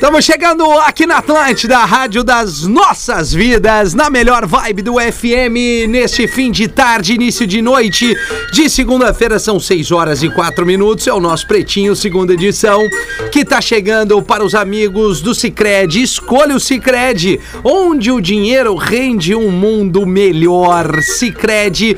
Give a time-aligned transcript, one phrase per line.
[0.00, 5.86] Estamos chegando aqui na Atlântida, a rádio das nossas vidas, na melhor vibe do FM,
[5.90, 8.16] neste fim de tarde, início de noite
[8.50, 12.80] de segunda-feira, são 6 horas e 4 minutos, é o nosso Pretinho, segunda edição,
[13.30, 16.00] que tá chegando para os amigos do Cicred.
[16.02, 21.02] Escolha o Cicred, onde o dinheiro rende um mundo melhor.
[21.02, 21.96] Cicred.com.br,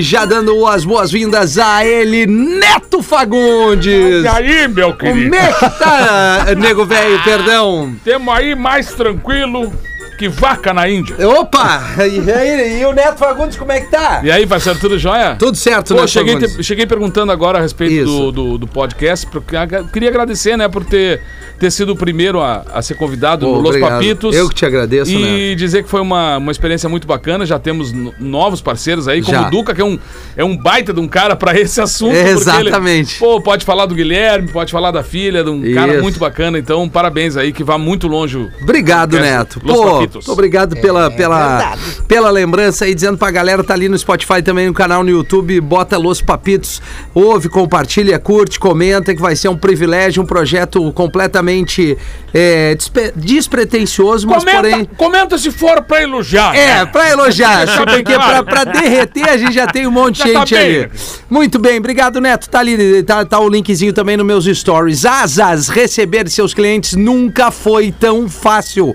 [0.00, 4.24] já dando as boas-vindas a ele, Neto Fagundes.
[4.24, 5.36] E aí, meu Como querido?
[5.36, 7.94] é que tá, nego velho, perdão?
[8.04, 9.72] Temos aí mais tranquilo
[10.16, 11.16] que vaca na Índia.
[11.28, 11.82] Opa!
[11.98, 14.20] E, aí, e o Neto Fagundes, como é que tá?
[14.24, 15.36] E aí, parceiro, tudo jóia?
[15.38, 19.26] Tudo certo, Pô, Neto cheguei, te- cheguei perguntando agora a respeito do, do, do podcast,
[19.26, 19.56] porque
[19.92, 21.20] queria agradecer, né, por ter,
[21.58, 23.76] ter sido o primeiro a, a ser convidado Pô, no Los.
[23.76, 24.34] Papitos.
[24.34, 25.58] Eu que te agradeço, E Neto.
[25.58, 29.36] dizer que foi uma, uma experiência muito bacana, já temos no- novos parceiros aí, como
[29.36, 29.46] Já.
[29.46, 29.98] o Duca, que é um,
[30.36, 32.14] é um baita de um cara pra esse assunto.
[32.16, 33.18] É, porque ele, exatamente.
[33.18, 36.02] pô, pode falar do Guilherme, pode falar da filha, de um cara Isso.
[36.02, 38.48] muito bacana, então parabéns aí, que vá muito longe.
[38.62, 39.60] Obrigado, Neto.
[39.62, 40.05] Los Pô.
[40.12, 41.76] Muito obrigado pela, pela,
[42.06, 45.60] pela lembrança aí, dizendo pra galera, tá ali no Spotify também, no canal no YouTube,
[45.60, 46.80] bota Los Papitos,
[47.14, 51.96] ouve, compartilha, curte, comenta, que vai ser um privilégio, um projeto completamente
[52.32, 52.76] é,
[53.14, 54.84] despretensioso, mas Comenta, porém...
[54.96, 56.54] comenta se for pra elogiar.
[56.54, 56.86] É, né?
[56.86, 60.32] pra elogiar, Deixa bem porque pra, pra derreter a gente já tem um monte de
[60.32, 60.76] tá gente bem.
[60.84, 60.90] ali.
[61.30, 65.04] Muito bem, obrigado Neto, tá ali, tá, tá o linkzinho também nos meus stories.
[65.04, 68.94] Asas, receber seus clientes nunca foi tão fácil.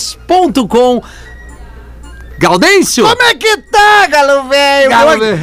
[0.00, 1.02] Asas.com
[2.40, 3.04] Gaudêncio?
[3.06, 4.90] Como é que tá, galo velho?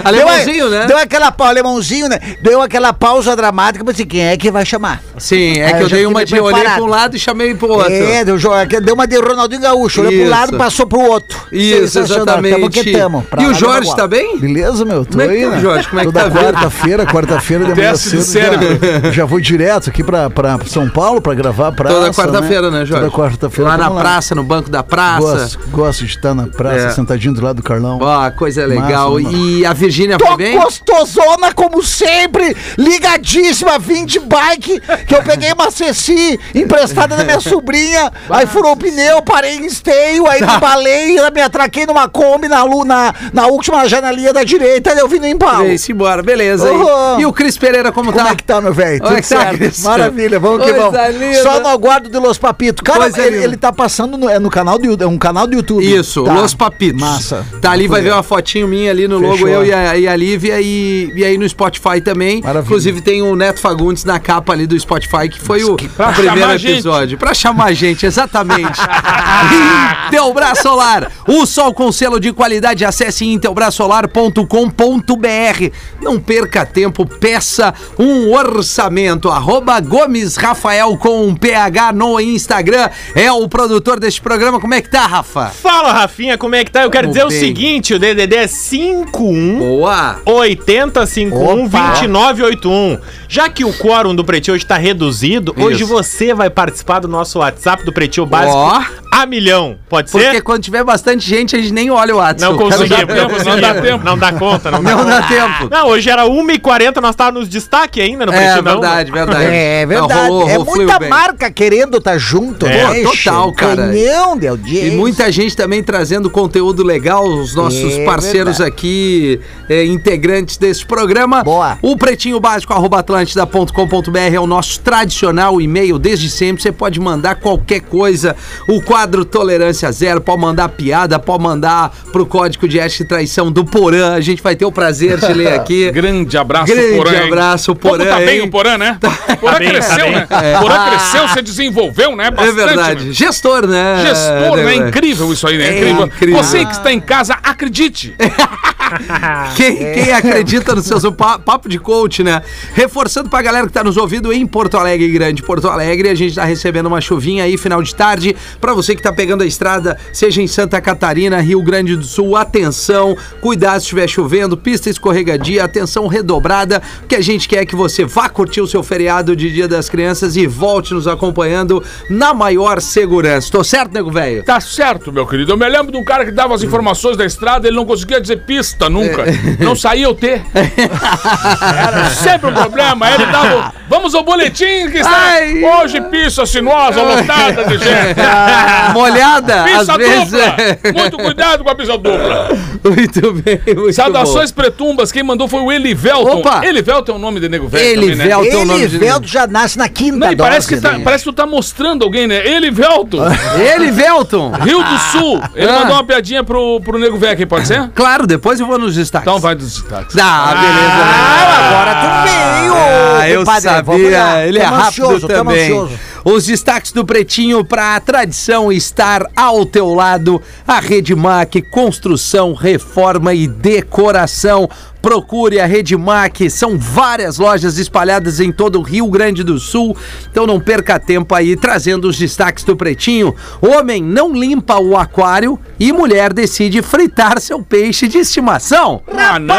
[0.04, 0.86] Alemãozinho, né?
[0.88, 2.20] Deu aquela pausa, alemãozinho, né?
[2.42, 5.00] Deu aquela pausa dramática, mas assim, quem é que vai chamar?
[5.20, 7.54] Sim, é Ah, que eu eu dei uma de olhei pra um lado e chamei
[7.54, 7.94] pro outro.
[7.94, 8.50] É, deu, jo-
[8.84, 11.38] deu uma de Ronaldinho Gaúcho, olhou pro lado, passou pro outro.
[11.52, 12.56] Isso, exatamente.
[12.56, 13.26] Tamo que tamo.
[13.40, 14.40] E o Jorge tá bem?
[14.40, 15.06] Beleza, meu?
[15.06, 15.60] Tô Como é que aí, tá, né?
[15.62, 15.88] Jorge?
[15.90, 18.58] Como é que Toda tá quarta-feira, quarta-feira de manhã cedo.
[19.04, 21.96] Já, já vou direto aqui pra, pra São Paulo pra gravar a praça.
[21.96, 23.06] Toda quarta-feira, né, Jorge?
[23.06, 23.70] Toda quarta-feira.
[23.70, 25.20] Lá na praça, no banco da praça.
[25.22, 26.87] Gosto, gosto de estar na praça, É.
[26.92, 28.00] sentadinho do lado do Carlão.
[28.02, 29.20] Ó, coisa legal.
[29.20, 30.58] Massa, e a Virgínia foi bem?
[30.60, 37.40] gostosona como sempre, ligadíssima, vim de bike, que eu peguei uma Ceci emprestada da minha
[37.40, 40.56] sobrinha, aí furou o pneu, parei em esteio, aí Tá.
[40.58, 45.20] embalei, me atraquei numa Kombi na, na, na última janelinha da direita, aí eu vim
[45.20, 45.66] no embalo.
[45.66, 46.72] Veio-se embora, beleza.
[46.72, 47.20] Uhum.
[47.20, 48.32] E, e o Cris Pereira, como, Como tá?
[48.32, 49.00] é que tá, meu velho?
[49.02, 49.58] Como é Tudo que tá, certo?
[49.58, 49.90] Cristian?
[49.90, 50.98] Maravilha, vamos que vamos.
[51.20, 51.42] linda.
[51.44, 52.82] Só no aguardo de Los Papitos.
[52.84, 55.84] Cara, ele, ele tá passando no, é no canal do, é um canal do YouTube.
[55.84, 56.34] Isso, Tá.
[56.34, 56.77] Los Papitos.
[56.94, 57.46] Massa.
[57.62, 59.50] Tá ali, vai ver uma fotinho minha ali no logo, Fechou.
[59.50, 62.42] eu e a, e a Lívia, e, e aí no Spotify também.
[62.42, 62.66] Maravilha.
[62.66, 66.14] Inclusive tem o Neto Fagundes na capa ali do Spotify, que foi o, pra o
[66.14, 66.74] primeiro gente.
[66.74, 67.18] episódio.
[67.18, 68.80] Pra chamar a gente, exatamente.
[70.08, 75.72] Intelbras Solar, o sol com selo de qualidade, acesse intelbrasolar.com.br.
[76.02, 79.30] Não perca tempo, peça um orçamento.
[79.30, 82.90] Arroba Gomes Rafael com um PH no Instagram.
[83.16, 84.60] É o produtor deste programa.
[84.60, 85.48] Como é que tá, Rafa?
[85.48, 86.84] Fala, Rafinha, como é que tá?
[86.84, 87.40] Eu quero dizer o bem.
[87.40, 90.22] seguinte, o DDD é 51 Boa!
[90.26, 91.92] 8051 Opa.
[91.92, 93.00] 2981.
[93.28, 95.88] Já que o quórum do Pretinho hoje tá reduzido, hoje Isso.
[95.94, 98.82] você vai participar do nosso WhatsApp do Pretinho Básico Ó.
[99.12, 99.78] a milhão.
[99.90, 100.42] Pode Porque ser?
[100.42, 102.52] quando tiver bastante gente, a gente nem olha o WhatsApp.
[102.54, 103.46] Não conseguimos, já- não conseguimos.
[103.46, 104.06] Não dá tempo.
[104.06, 105.22] Não dá conta, não dá Não conta.
[105.22, 105.68] dá tempo.
[105.70, 108.64] Não, hoje era 1h40, nós estávamos nos destaque ainda no É Pretinho.
[108.64, 108.72] não.
[108.74, 109.46] verdade, verdade.
[109.46, 110.30] É Não, verdade.
[110.30, 111.10] rolou- é rolou- fluiu muita bem.
[111.10, 113.04] marca querendo estar junto, É, né?
[113.04, 113.88] total, cara.
[113.88, 114.88] Canhão de audiência.
[114.88, 118.70] E muita gente também trazendo conteúdo legal, os nossos É parceiros verdade.
[118.72, 119.40] aqui,
[119.70, 121.44] é, integrantes desse programa.
[121.44, 121.78] Boa.
[121.82, 126.62] O pretinho básico, arroba atlântida.com.br é o nosso tradicional e-mail desde sempre.
[126.62, 128.36] Você pode mandar qualquer coisa.
[128.68, 133.52] O quadro Tolerância Zero, pode mandar piada, pode mandar pro código de ética e traição
[133.52, 134.14] do Porã.
[134.14, 135.90] A gente vai ter o prazer de ler aqui.
[135.92, 137.12] Grande abraço, Grande Porã.
[137.12, 137.28] hein?
[137.28, 138.98] abraço, Como Porã, tá bem o Porã, né?
[139.40, 140.12] Porã bem, tá cresceu, bem.
[140.16, 140.28] né?
[140.62, 142.28] Porã cresceu, se desenvolveu, né?
[142.28, 143.06] É Bastante, verdade.
[143.06, 143.14] né?
[143.14, 144.06] Gestor, né?
[144.06, 144.64] Gestor, né?
[144.64, 144.76] né?
[144.76, 145.68] Incrível isso aí, né?
[145.68, 146.06] É incrível.
[146.06, 146.44] incrível.
[146.44, 148.16] Você que está em casa, acredite.
[149.56, 152.42] Quem, quem acredita nos seus pa- papo de coach, né?
[152.74, 156.36] Reforçando pra galera que tá nos ouvindo em Porto Alegre, Grande Porto Alegre, a gente
[156.36, 158.36] tá recebendo uma chuvinha aí final de tarde.
[158.62, 162.36] Pra você que tá pegando a estrada, seja em Santa Catarina, Rio Grande do Sul,
[162.36, 168.06] atenção, cuidado se estiver chovendo, pista escorregadia, atenção redobrada, que a gente quer que você
[168.06, 172.80] vá curtir o seu feriado de Dia das Crianças e volte nos acompanhando na maior
[172.82, 173.52] segurança.
[173.52, 174.44] Tô certo, nego velho?
[174.44, 175.52] Tá certo, meu querido.
[175.52, 178.22] Eu me lembro de um cara que dava as informações da estrada, ele não conseguia
[178.22, 179.24] dizer pista nunca.
[179.60, 180.42] Não saía o T.
[180.54, 183.10] Era sempre um problema.
[183.12, 185.64] Ele dava, Vamos ao boletim que está Ai.
[185.64, 188.20] hoje pista sinuosa, lotada de gente.
[188.94, 190.32] Molhada, às Pista vezes.
[190.32, 190.56] dupla!
[190.94, 192.50] Muito cuidado com a pista dupla.
[192.84, 196.40] muito bem, muito Saudações pretumbas, quem mandou foi o Elivelton.
[196.40, 196.66] Opa.
[196.66, 198.26] Elivelton é o nome de nego velho Ele também, né?
[198.26, 200.86] Velton, é o nome de Elivelto já nasce na quinta Não, e parece que, dose,
[200.88, 201.04] tá, né?
[201.04, 202.46] parece que tu tá mostrando alguém, né?
[202.46, 203.58] Elivelton, bom.
[203.58, 204.52] Ele, Velton.
[204.52, 205.42] Rio do Sul.
[205.56, 205.80] Ele Ah.
[205.80, 207.90] mandou uma piadinha pro, pro nego velho aqui, pode ser?
[207.96, 209.28] Claro, depois eu vou nos destaques.
[209.28, 210.16] Então vai dos destaques.
[210.20, 211.04] Ah, beleza.
[211.04, 212.74] Ah, agora tu veio,
[213.20, 213.70] Ah, eu compadre.
[213.84, 214.46] Vamos sabia.
[214.48, 215.64] Ele é Tamo rápido ansioso, tamo também.
[215.64, 216.00] ansioso.
[216.24, 220.42] Os destaques do Pretinho para a tradição estar ao teu lado.
[220.68, 224.70] A Redmac, construção, reforma e decoração.
[225.02, 229.96] Procure a Redmac, são várias lojas espalhadas em todo o Rio Grande do Sul.
[230.30, 233.34] Então não perca tempo aí trazendo os destaques do Pretinho.
[233.62, 239.02] Homem não limpa o aquário e mulher decide fritar seu peixe de estimação.
[239.16, 239.56] Ah, não!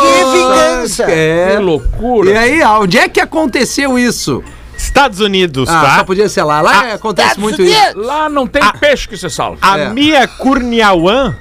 [0.00, 1.04] Que vingança!
[1.10, 1.56] É.
[1.56, 2.30] Que loucura!
[2.30, 4.44] E aí, onde é que aconteceu isso?
[4.84, 5.96] Estados Unidos, Ah, tá?
[5.98, 6.60] só podia ser lá.
[6.60, 7.98] Lá é, acontece muito isso.
[7.98, 9.58] Lá não tem peixe que você salva.
[9.62, 9.88] A É.
[9.90, 11.34] Mia Kurniawan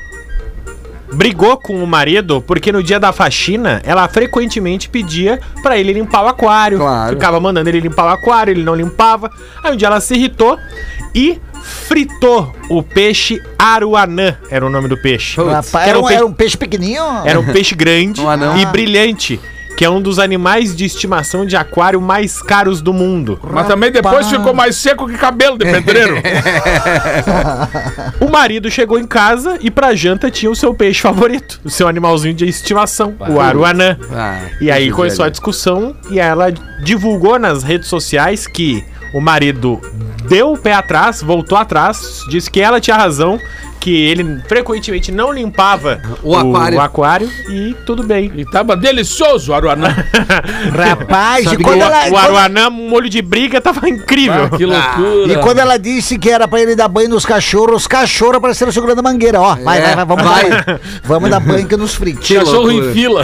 [1.14, 6.24] brigou com o marido porque no dia da faxina ela frequentemente pedia pra ele limpar
[6.24, 6.78] o aquário.
[6.78, 7.14] Claro.
[7.16, 9.30] Ficava mandando ele limpar o aquário, ele não limpava.
[9.64, 10.58] Aí um dia ela se irritou
[11.14, 15.40] e fritou o peixe aruanã, era o nome do peixe.
[15.40, 17.04] Rapaz, Que era, um, peixe- era um peixe pequenininho?
[17.26, 19.40] Era um peixe grande Um e brilhante,
[19.82, 23.40] que é um dos animais de estimação de aquário mais caros do mundo.
[23.52, 26.18] Mas também depois ficou mais seco que cabelo de pedreiro.
[28.22, 31.88] O marido chegou em casa e pra janta tinha o seu peixe favorito, o seu
[31.88, 33.98] animalzinho de estimação, o aruanã.
[34.12, 36.52] Ah, E aí começou a discussão e ela
[36.84, 38.86] divulgou nas redes sociais que
[39.16, 39.82] o marido
[40.30, 43.40] deu o pé atrás, voltou atrás, disse que ela tinha razão,
[43.82, 46.80] que ele frequentemente não limpava O aquário.
[46.80, 48.32] aquário e tudo bem.
[48.36, 49.90] E tava delicioso o Aruanã.
[50.74, 52.10] Rapaz, Sabe e quando O, ela...
[52.12, 54.46] o aruanã, molho de briga, tava incrível.
[54.52, 55.34] Ah, que loucura.
[55.34, 58.72] E quando ela disse que era pra ele dar banho nos cachorros, os cachorros apareceram
[58.72, 59.42] segurando a mangueira.
[59.42, 60.50] Ó, vai, É, vai, vai, vamos vai.
[60.50, 60.80] dar banho.
[61.04, 62.28] Vamos dar banho que nos fritos.
[62.30, 62.86] Cachorro loucura.
[62.92, 63.24] em fila.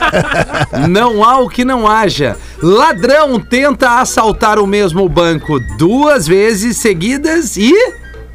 [0.88, 2.36] Não há o que não haja.
[2.62, 7.72] Ladrão tenta assaltar o mesmo banco duas vezes seguidas e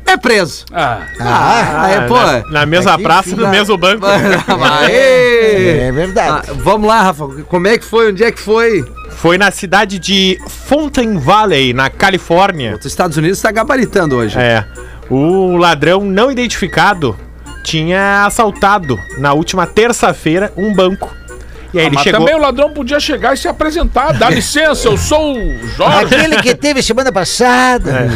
[0.05, 0.65] é preso.
[0.73, 2.15] Ah, Ah, é, pô.
[2.15, 4.05] na, na mesma Aqui, praça, no mesmo banco.
[4.89, 6.47] É verdade.
[6.49, 7.27] Ah, vamos lá, Rafa.
[7.47, 8.09] Como é que foi?
[8.11, 8.83] Onde é que foi?
[9.11, 12.75] Foi na cidade de Fountain Valley, na Califórnia.
[12.79, 14.37] Os Estados Unidos está gabaritando hoje.
[14.39, 14.65] É.
[15.09, 17.17] O ladrão não identificado
[17.63, 21.09] tinha assaltado na última terça-feira um banco.
[21.73, 22.19] E aí ele mas chegou.
[22.19, 24.11] também o ladrão podia chegar e se apresentar.
[24.13, 26.15] Dá licença, eu sou o Jorge.
[26.15, 28.09] Aquele que teve semana passada.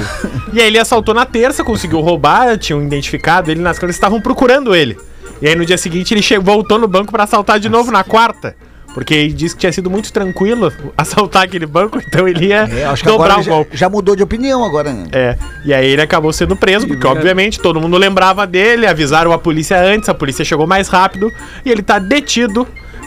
[0.52, 4.76] E aí ele assaltou na terça, conseguiu roubar, tinham identificado ele nas câmeras estavam procurando
[4.76, 4.98] ele.
[5.42, 8.04] E aí no dia seguinte ele chegou, voltou no banco pra assaltar de novo na
[8.04, 8.56] quarta.
[8.94, 12.86] Porque ele disse que tinha sido muito tranquilo assaltar aquele banco, então ele ia É,
[12.86, 13.76] acho que dobrar o já, golpe.
[13.76, 14.94] já mudou de opinião agora.
[14.94, 15.04] né?
[15.12, 19.38] É, e aí ele acabou sendo preso, porque obviamente todo mundo lembrava dele, avisaram a
[19.38, 21.30] polícia antes, a polícia chegou mais rápido
[21.66, 22.66] e ele tá detido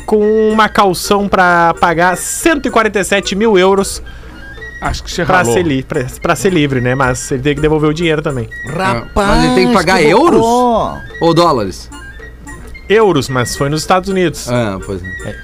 [0.08, 4.02] com uma calção pra pagar 147 mil euros
[4.81, 5.52] Acho que você pra ralou.
[5.52, 6.94] ser, li pra, pra ser livre, né?
[6.94, 8.49] Mas ele tem que devolver o dinheiro também.
[8.64, 10.40] Rapaz, mas ele tem que pagar euros?
[10.40, 11.05] loucura.
[11.20, 11.90] Ou dólares?
[12.88, 14.49] Euros, mas foi nos Estados Unidos.
[14.49, 15.28] Ah, pois é.
[15.31, 15.37] É,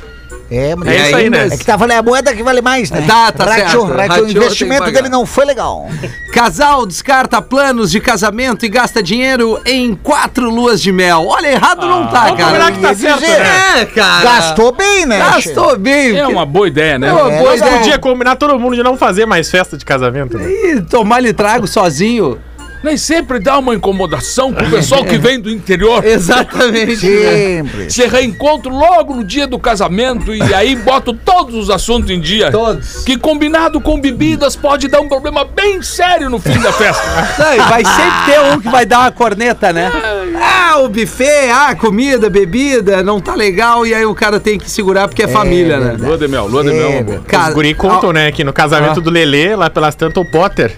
[0.77, 1.49] mas É isso aí, né?
[1.51, 3.03] É que tá valendo a moeda que vale mais, né?
[3.07, 3.87] Tá, tá Ratio- certo.
[3.97, 5.89] ratio- Ratio o investimento dele não foi legal.
[6.33, 11.27] Casal descarta planos de casamento e gasta dinheiro em quatro luas de mel.
[11.27, 12.73] Olha, errado não tá, vamos combinar cara.
[12.73, 13.81] que tá certo, né?
[13.81, 14.25] É, cara.
[14.25, 15.19] Gastou bem, né?
[15.19, 16.17] Gastou bem.
[16.17, 17.09] É uma boa ideia, né?
[17.09, 17.79] É uma É, boa Nós ideia.
[17.79, 20.45] podia combinar todo mundo de não fazer mais festa de casamento, né?
[20.51, 22.39] Ih, tomar lhe trago sozinho.
[22.85, 26.05] Nem sempre dá uma incomodação com o pessoal que vem do interior.
[26.07, 26.97] Exatamente.
[26.99, 27.91] Sempre.
[27.91, 32.51] Se reencontro logo no dia do casamento e aí boto todos os assuntos em dia.
[32.51, 33.03] Todos.
[33.05, 37.03] Que combinado com bebidas pode dar um problema bem sério no fim da festa.
[37.43, 39.91] Não, e vai sempre ter um que vai dar uma corneta, né?
[40.39, 44.71] Ah, o buffet, ah, comida, bebida, não tá legal, e aí o cara tem que
[44.71, 45.97] segurar porque é, família, né?
[45.99, 46.99] lua de mel, lua de mel.
[46.99, 47.25] amor.
[47.25, 49.03] Cara, Os guri contam, né, que no casamento Ah.
[49.03, 50.73] do Lelê, lá pelas tantas, o Potter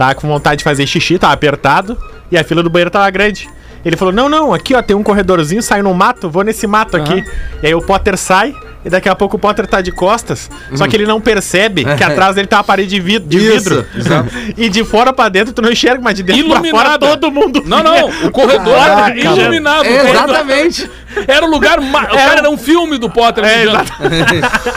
[0.00, 1.94] tá com vontade de fazer xixi, tava apertado,
[2.32, 3.46] e a fila do banheiro tava grande.
[3.84, 6.96] Ele falou: Não, não, aqui ó, tem um corredorzinho, sai no mato, vou nesse mato
[6.96, 7.24] aqui.
[7.62, 8.54] E aí o Potter sai.
[8.82, 12.02] E daqui a pouco o Potter tá de costas, só que ele não percebe que
[12.02, 13.28] atrás dele tá uma parede de vidro.
[13.28, 14.26] De Isso, vidro.
[14.56, 17.06] e de fora pra dentro tu não enxerga, mas de dentro pra fora Iluminada.
[17.08, 17.62] todo mundo.
[17.66, 19.84] Não, não, o corredor era Caraca, iluminado.
[19.86, 20.90] Exatamente.
[21.26, 21.80] Era o lugar.
[21.80, 23.42] ma- O cara era um filme do Potter.
[23.44, 23.64] É.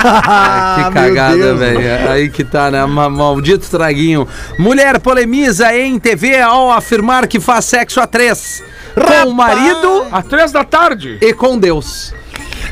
[0.03, 2.09] Ah, que cagada, velho.
[2.11, 2.83] Aí que tá, né?
[2.85, 4.27] Ma- Maldito traguinho.
[4.57, 8.63] Mulher polemiza em TV ao afirmar que faz sexo a três.
[8.95, 11.17] Com o marido Às três da tarde.
[11.21, 12.13] e com Deus.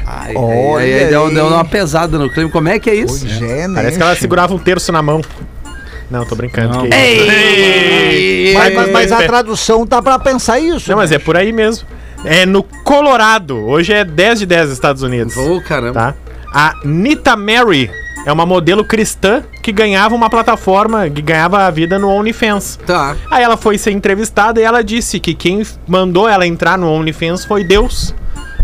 [0.05, 1.33] Ai, Olha aí, aí deu, aí.
[1.33, 2.49] deu uma pesada no clima.
[2.49, 3.19] Como é que é isso?
[3.25, 3.75] Pois é, né?
[3.75, 5.21] Parece que ela segurava um terço na mão.
[6.09, 6.81] Não, tô brincando.
[6.81, 6.97] que isso.
[7.31, 8.53] Ei!
[8.53, 9.27] Mas, mas- mas a É.
[9.27, 10.89] tradução tá pra pensar isso.
[10.89, 11.87] Não, mas é por aí mesmo.
[12.25, 13.57] É no Colorado.
[13.65, 15.35] Hoje é 10 de 10 Estados Unidos.
[15.37, 15.93] Ô, caramba.
[15.93, 16.15] Tá?
[16.53, 17.89] A Nita Mary
[18.25, 22.79] é uma modelo cristã que ganhava uma plataforma, que ganhava a vida no OnlyFans.
[22.85, 23.15] Tá.
[23.29, 27.45] Aí ela foi ser entrevistada e ela disse que quem mandou ela entrar no OnlyFans
[27.45, 28.13] foi Deus.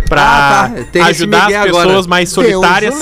[0.07, 1.05] Pra Ah, tá.
[1.07, 2.07] Ajudar as pessoas agora.
[2.07, 2.95] mais Deus solitárias.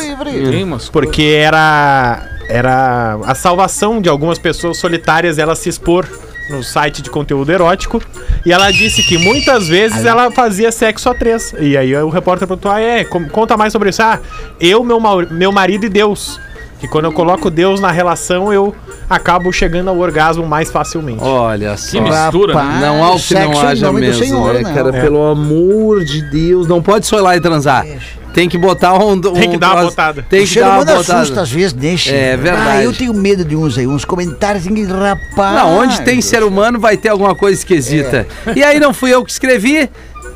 [0.64, 6.08] umas Porque era, era a salvação de algumas pessoas solitárias ela se expor
[6.50, 8.02] no site de conteúdo erótico.
[8.46, 11.54] E ela disse que muitas vezes ela fazia sexo a três.
[11.60, 14.02] E aí o repórter perguntou: ah, é, conta mais sobre isso.
[14.02, 14.20] Ah,
[14.60, 15.00] eu, meu,
[15.32, 16.40] meu marido e Deus.
[16.80, 18.76] Que quando eu coloco Deus na relação, eu
[19.10, 21.24] acabo chegando ao orgasmo mais facilmente.
[21.24, 21.92] Olha só.
[21.92, 22.78] Que mistura, né?
[22.82, 24.74] Não há o que não haja nome do mesmo, Senhor, né, né?
[24.74, 24.96] cara?
[24.96, 25.02] É.
[25.02, 26.68] Pelo amor de Deus.
[26.68, 27.86] Não pode só ir lá e transar.
[28.34, 29.12] Tem que botar um...
[29.14, 30.26] um Tem que dar uma troço- botada.
[30.30, 31.00] Tem que dar uma botada.
[31.00, 32.12] assusta às vezes, deixa.
[32.14, 32.70] É verdade.
[32.70, 35.56] Ah, eu tenho medo de uns aí, uns comentários assim, rapaz.
[35.56, 38.28] Não, onde tem ser humano vai ter alguma coisa esquisita.
[38.54, 39.90] E aí não fui eu que escrevi.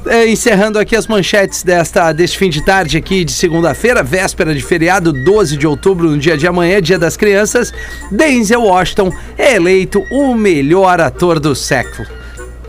[0.06, 4.62] É, encerrando aqui as manchetes desta, deste fim de tarde aqui de segunda-feira, véspera de
[4.62, 7.74] feriado, 12 de outubro, no dia de amanhã, dia das crianças,
[8.10, 12.19] Denzel Washington é eleito o melhor ator do século.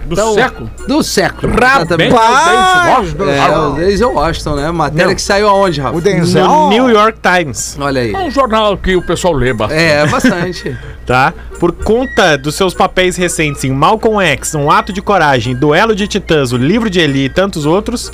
[0.06, 0.70] Do Então, século.
[0.88, 1.52] Do século.
[1.52, 4.70] Rapaz, É, o Denzel Washington, né?
[4.70, 5.14] Matéria Não.
[5.14, 5.96] que saiu aonde, Rafa?
[5.96, 6.46] O Denzel.
[6.46, 7.76] No New York Times.
[7.78, 8.12] Olha aí.
[8.12, 9.80] É um jornal que o pessoal lê bastante.
[9.80, 10.78] É, bastante.
[11.06, 11.32] tá?
[11.58, 16.06] Por conta dos seus papéis recentes em Malcolm X, Um Ato de Coragem, Duelo de
[16.06, 18.10] Titãs, O Livro de Eli e tantos outros,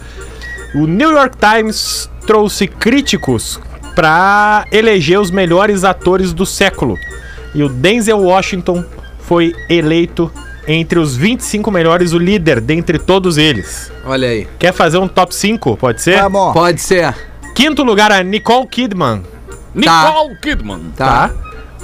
[0.74, 3.60] o New York Times trouxe críticos
[3.94, 6.96] para eleger os melhores atores do século.
[7.54, 8.84] E o Denzel Washington
[9.20, 10.30] foi eleito
[10.66, 13.90] entre os 25 melhores, o líder dentre todos eles.
[14.04, 14.46] Olha aí.
[14.58, 15.76] Quer fazer um top 5?
[15.76, 16.20] Pode ser?
[16.22, 16.52] Vamos.
[16.52, 17.14] Pode ser.
[17.54, 19.22] Quinto lugar, a Nicole Kidman.
[19.74, 20.80] Nicole Kidman.
[20.96, 21.28] Tá.
[21.28, 21.34] Tá?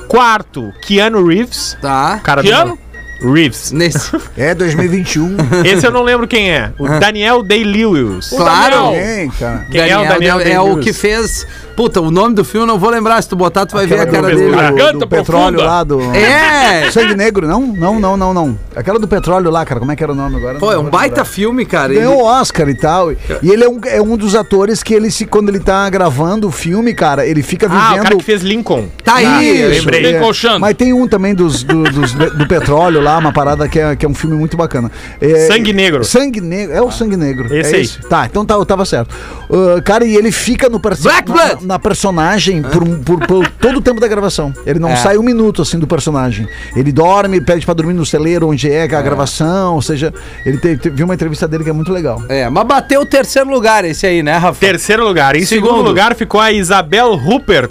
[0.09, 1.77] Quarto, Keanu Reeves.
[1.81, 2.21] Tá.
[2.23, 2.79] Cara do- Keanu?
[3.23, 3.71] Reeves.
[3.71, 4.11] Nesse.
[4.37, 5.37] É 2021.
[5.65, 6.73] Esse eu não lembro quem é.
[6.79, 8.31] O Daniel Day-Lewis.
[8.31, 8.91] Claro.
[8.93, 9.67] Tem, cara.
[9.71, 10.85] Quem é o Daniel é o Day-Lewis?
[10.85, 11.47] que fez.
[11.77, 13.21] Puta, o nome do filme eu não vou lembrar.
[13.23, 14.51] Se tu botar, tu vai ver a Aquela cara do- dele.
[14.53, 16.01] do- Garganta do petróleo lá do.
[16.15, 16.91] É!
[16.91, 17.67] Sangue Negro, não?
[17.67, 18.59] Não, não, não, não.
[18.77, 19.81] Aquela do petróleo lá, cara.
[19.81, 20.59] Como é que era o nome agora?
[20.59, 21.25] Pô, é um baita lembrar.
[21.25, 21.93] filme, cara.
[21.95, 23.13] Ganhou Ele- o Oscar e tal.
[23.13, 23.17] E
[23.51, 26.51] ele é um, é um dos atores que ele se, quando ele tá gravando o
[26.51, 28.01] filme, cara, ele fica Ah, vivendo.
[28.01, 28.87] o cara que fez Lincoln.
[29.03, 29.61] Tá aí!
[29.73, 30.05] Isso, lembrei.
[30.07, 30.13] é.
[30.13, 30.59] Lincoln Chan.
[30.59, 34.05] Mas tem um também dos, do, dos- do petróleo lá, uma parada que é, que
[34.05, 34.91] é um filme muito bacana.
[35.21, 36.05] É, Sangue Negro.
[36.05, 36.75] Sangue Negro.
[36.75, 37.55] É o Sangue Negro.
[37.55, 37.83] Esse é aí.
[37.83, 37.99] esse?
[38.09, 39.15] Tá, então tá, eu tava certo.
[39.51, 41.72] Ah, cara, e ele fica no Black na, Blood!
[41.73, 44.53] Na personagem por, por- por todo o tempo da gravação.
[44.67, 44.97] Ele não É.
[44.97, 46.47] sai um minuto assim do personagem.
[46.77, 49.75] Ele dorme, pede pra dormir no celeiro onde é, que é a gravação.
[49.75, 50.13] Ou seja,
[50.45, 52.23] ele te, te- viu uma entrevista dele que é muito legal.
[52.29, 54.61] É, mas bateu o terceiro lugar esse aí, né, Rafa?
[54.61, 55.35] Terceiro lugar.
[55.35, 55.87] Em segundo, Segundo.
[55.89, 57.71] lugar ficou a Isabel Rupert.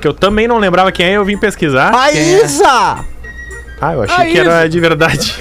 [0.00, 1.90] Que eu também não lembrava quem é, eu vim pesquisar.
[1.92, 3.04] Maísa!
[3.80, 5.34] Ah, eu achei Ah, que era de verdade.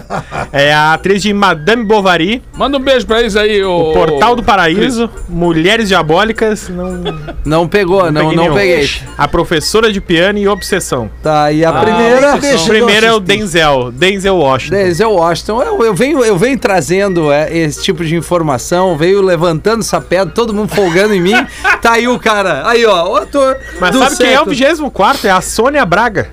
[0.52, 3.90] é a atriz de Madame Bovary, Manda um beijo pra eles aí, o.
[3.90, 7.02] O Portal do Paraíso, Mulheres Diabólicas, não,
[7.44, 8.90] Não pegou, não, peguei não peguei.
[9.16, 11.10] A Professora de Piano e Obsessão.
[11.22, 12.38] Tá, e a Ah, primeira.
[12.38, 13.20] deixa O primeiro é o.
[13.20, 14.76] Denzel, Denzel Washington.
[14.76, 19.80] Denzel Washington, eu, eu venho, eu venho trazendo é, esse tipo de informação, veio levantando
[19.80, 21.46] essa pedra, todo mundo folgando em mim.
[21.80, 23.56] Tá aí o cara, aí ó, o ator.
[23.80, 24.54] Mas do sabe quem é o século.
[24.54, 25.28] 24?
[25.28, 26.30] É a Sônia Braga.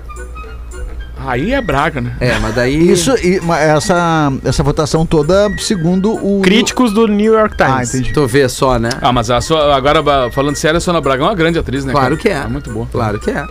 [1.26, 2.12] Aí é Braga, né?
[2.20, 2.90] É, mas daí.
[2.90, 6.40] Isso, e, ma- essa, essa votação toda, segundo o.
[6.42, 7.94] Críticos do New York Ah, Times.
[7.94, 8.12] entendi.
[8.12, 8.90] Tu vê só, né?
[9.00, 11.84] Ah, mas a sua, agora, ba- falando sério, a Sônia Braga é uma grande atriz,
[11.84, 11.92] né?
[11.92, 12.20] Claro cara?
[12.22, 12.32] que é.
[12.44, 12.86] É muito boa.
[12.90, 13.44] Claro que é.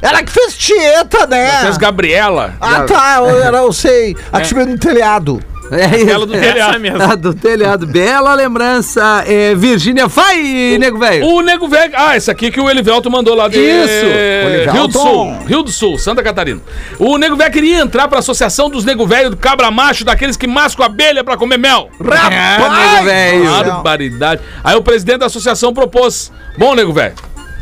[0.00, 1.62] Ela que fez Tieta, né?
[1.62, 2.54] Fez Gabriela.
[2.60, 4.16] Ah, tá, eu, era- eu sei.
[4.32, 5.40] A que subiu no telhado.
[5.70, 6.42] É Aquela do isso.
[6.42, 6.80] telhado.
[6.80, 7.02] mesmo.
[7.02, 7.86] A do telhado.
[7.86, 9.24] Bela lembrança.
[9.26, 11.26] É, Virgínia, vai, nego velho.
[11.26, 11.92] O Nego Velho.
[11.96, 14.72] Ah, esse aqui que o Elivelto mandou lá de Isso.
[14.72, 14.98] Rio do.
[14.98, 15.38] Sul.
[15.46, 16.60] Rio do Sul, Santa Catarina.
[16.98, 20.46] O Nego Velho queria entrar pra associação dos Nego Velho do Cabra Macho, daqueles que
[20.46, 21.90] mascam abelha pra comer mel.
[22.00, 23.44] É, nego velho.
[23.44, 24.40] Barbaridade.
[24.62, 27.14] Aí o presidente da associação propôs: Bom, nego velho,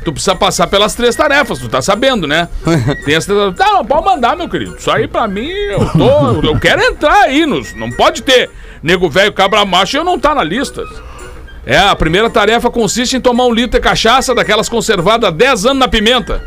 [0.06, 2.48] tu precisa passar pelas três tarefas, tu tá sabendo, né?
[3.04, 3.56] Tem as três tarefas.
[3.56, 4.76] Tá, não, pode mandar, meu querido.
[4.78, 6.46] Isso aí pra mim, eu tô.
[6.46, 8.48] Eu quero entrar aí, nos, não pode ter
[8.80, 10.84] nego velho, cabra macho e eu não tá na lista.
[11.66, 15.66] É, a primeira tarefa consiste em tomar um litro de cachaça daquelas conservadas há 10
[15.66, 16.40] anos na pimenta.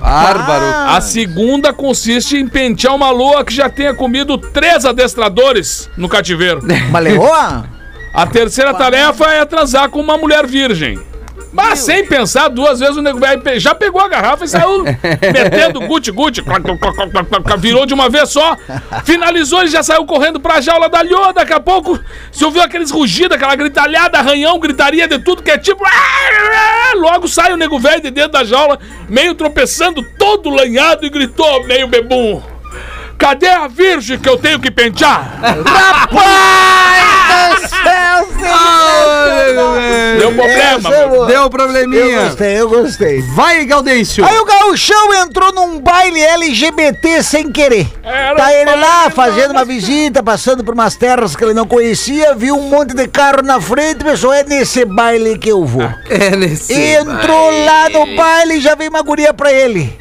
[0.00, 0.96] Bárbaro.
[0.96, 6.60] A segunda consiste em pentear uma lua que já tenha comido três adestradores no cativeiro.
[6.90, 7.64] Mas leoa?
[8.12, 10.98] A terceira tarefa é transar com uma mulher virgem.
[11.52, 14.84] Mas sem pensar duas vezes o nego velho já pegou a garrafa e saiu
[15.32, 16.42] metendo guti-guti,
[17.58, 18.56] virou de uma vez só,
[19.04, 21.98] finalizou, ele já saiu correndo pra jaula da lhô, daqui a pouco
[22.30, 25.82] se ouviu aqueles rugidos, aquela gritalhada, arranhão, gritaria de tudo que é tipo...
[26.96, 28.78] Logo sai o nego velho de dentro da jaula,
[29.08, 32.42] meio tropeçando, todo lanhado e gritou, meio bebum...
[33.18, 35.38] Cadê a virgem que eu tenho que pentear?
[36.12, 37.00] Pai
[37.50, 38.28] do céu!
[40.18, 41.08] Deu problema, Essa é.
[41.08, 42.24] Deu Eu probleminha.
[42.24, 43.22] gostei, eu gostei.
[43.34, 44.24] Vai, Gaudêncio.
[44.24, 47.86] Aí o gauchão entrou num baile LGBT sem querer.
[48.02, 51.66] Era Tá ele baile lá fazendo uma visita, passando por umas terras que ele não
[51.66, 55.88] conhecia, viu um monte de carro na frente, pensou, é nesse baile que eu vou.
[56.08, 56.72] É nesse.
[56.72, 59.96] Entrou lá no baile e já veio uma guria pra ele.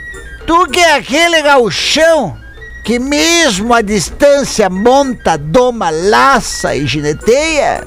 [0.46, 2.38] Tu que é aquele gauchão
[2.88, 7.84] que mesmo à distância monta, doma, laça e gineteia?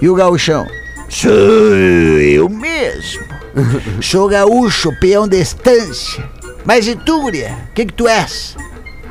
[0.00, 0.64] E o gauchão,
[1.08, 3.26] sou eu mesmo.
[4.00, 6.22] Sou gaúcho, peão de estância.
[6.64, 7.56] Mas e tu, guria?
[7.70, 8.54] O que que tu és?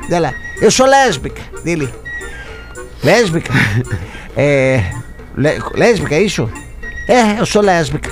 [0.08, 1.42] Dela, eu sou lésbica.
[1.62, 1.92] Dele,
[3.04, 3.52] lésbica?
[4.38, 4.90] É...
[5.36, 6.48] lé- lésbica, é isso?
[7.08, 8.10] É, eu sou lésbica.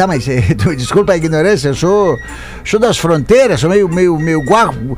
[0.00, 0.40] Tá, mas eh,
[0.78, 2.18] desculpa a ignorância, eu sou,
[2.64, 4.96] sou das fronteiras, sou meio, meio, meio guapo.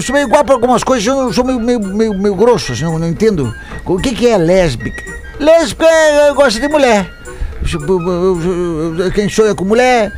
[0.00, 2.98] Sou- meio guapo pra algumas coisas, eu sou meio, meio, meio, meio grosso, assim, não,
[2.98, 3.54] não entendo.
[3.84, 5.02] O que, que é lésbica?
[5.38, 7.06] Lésbica é, gosta de mulher.
[9.14, 10.10] Quem sonha com mulher,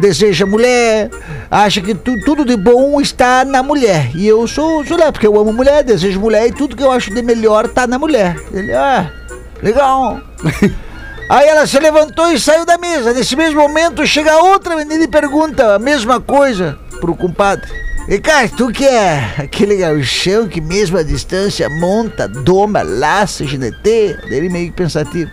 [0.00, 1.08] deseja mulher,
[1.48, 4.10] acha que tu- tudo de bom está na mulher.
[4.16, 6.90] E eu sou, sou lá, porque eu amo mulher, desejo mulher e tudo que eu
[6.90, 8.34] acho de melhor tá na mulher.
[8.52, 9.08] Ele, ah,
[9.62, 10.20] legal.
[11.28, 13.12] Aí ela se levantou e saiu da mesa.
[13.12, 17.68] Nesse mesmo momento chega outra menina e pergunta a mesma coisa pro compadre.
[18.08, 24.20] E cara, tu que é aquele gauchão que mesmo à distância monta, doma, laça, gineteia?
[24.26, 25.30] Ele meio que pensativo.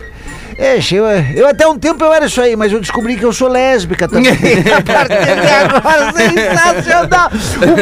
[0.56, 1.04] É, eu,
[1.36, 4.08] eu até um tempo eu era isso aí, mas eu descobri que eu sou lésbica
[4.08, 4.32] também.
[4.72, 7.30] a partir de agora, sensacional.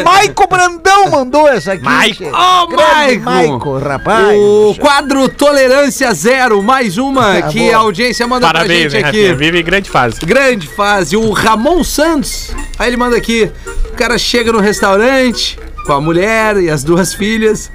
[0.01, 1.85] O Maico Brandão mandou essa aqui.
[1.85, 2.25] Maico.
[2.25, 3.25] Ô, Grande Maico.
[3.25, 4.37] Maico, rapaz.
[4.39, 7.75] O quadro Tolerância Zero, mais uma Tá que boa.
[7.75, 9.33] a audiência manda Parabéns, pra gente aqui.
[9.35, 10.19] Vive em grande fase.
[10.25, 11.17] Grande fase.
[11.17, 12.55] O Ramon Santos.
[12.79, 13.51] Aí ele manda aqui.
[13.91, 17.71] O cara chega no restaurante com a mulher e as duas filhas.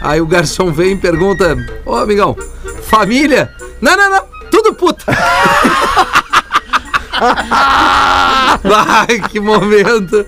[0.00, 2.36] Aí o garçom vem e pergunta: Ô amigão,
[2.82, 3.50] família?
[3.80, 4.37] Não, não, não.
[4.74, 5.04] Puta.
[8.62, 10.24] Vai, que momento.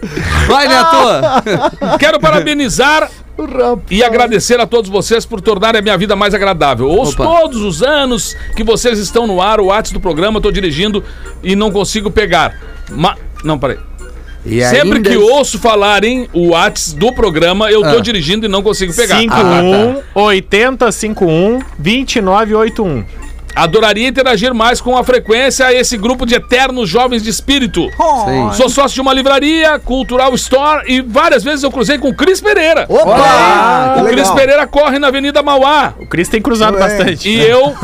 [0.47, 1.99] Vai, Neto.
[1.99, 3.11] Quero parabenizar
[3.91, 6.87] e agradecer a todos vocês por tornarem a minha vida mais agradável.
[6.89, 7.25] Ouço Opa.
[7.25, 11.03] todos os anos que vocês estão no ar, o WhatsApp do programa, eu tô dirigindo
[11.43, 12.59] e não consigo pegar.
[12.91, 13.17] Ma...
[13.45, 13.79] Não, peraí.
[14.45, 18.01] E Sempre ainda- que ouço falarem o WhatsApp do programa, eu tô Ah.
[18.01, 19.19] dirigindo e não consigo pegar.
[19.19, 23.05] 51 80 51 2981.
[23.55, 27.83] Adoraria interagir mais com a frequência a esse grupo de eternos jovens de espírito.
[27.91, 28.53] Sim.
[28.55, 32.41] Sou sócio de uma livraria, Cultural Store, e várias vezes eu cruzei com o Cris
[32.41, 32.87] Pereira.
[32.89, 33.95] Opa!
[33.97, 34.31] que o Cris.
[34.31, 35.95] Pereira corre na Avenida Mauá.
[35.99, 36.81] O Cris tem cruzado Ué.
[36.81, 37.29] bastante.
[37.29, 37.75] E eu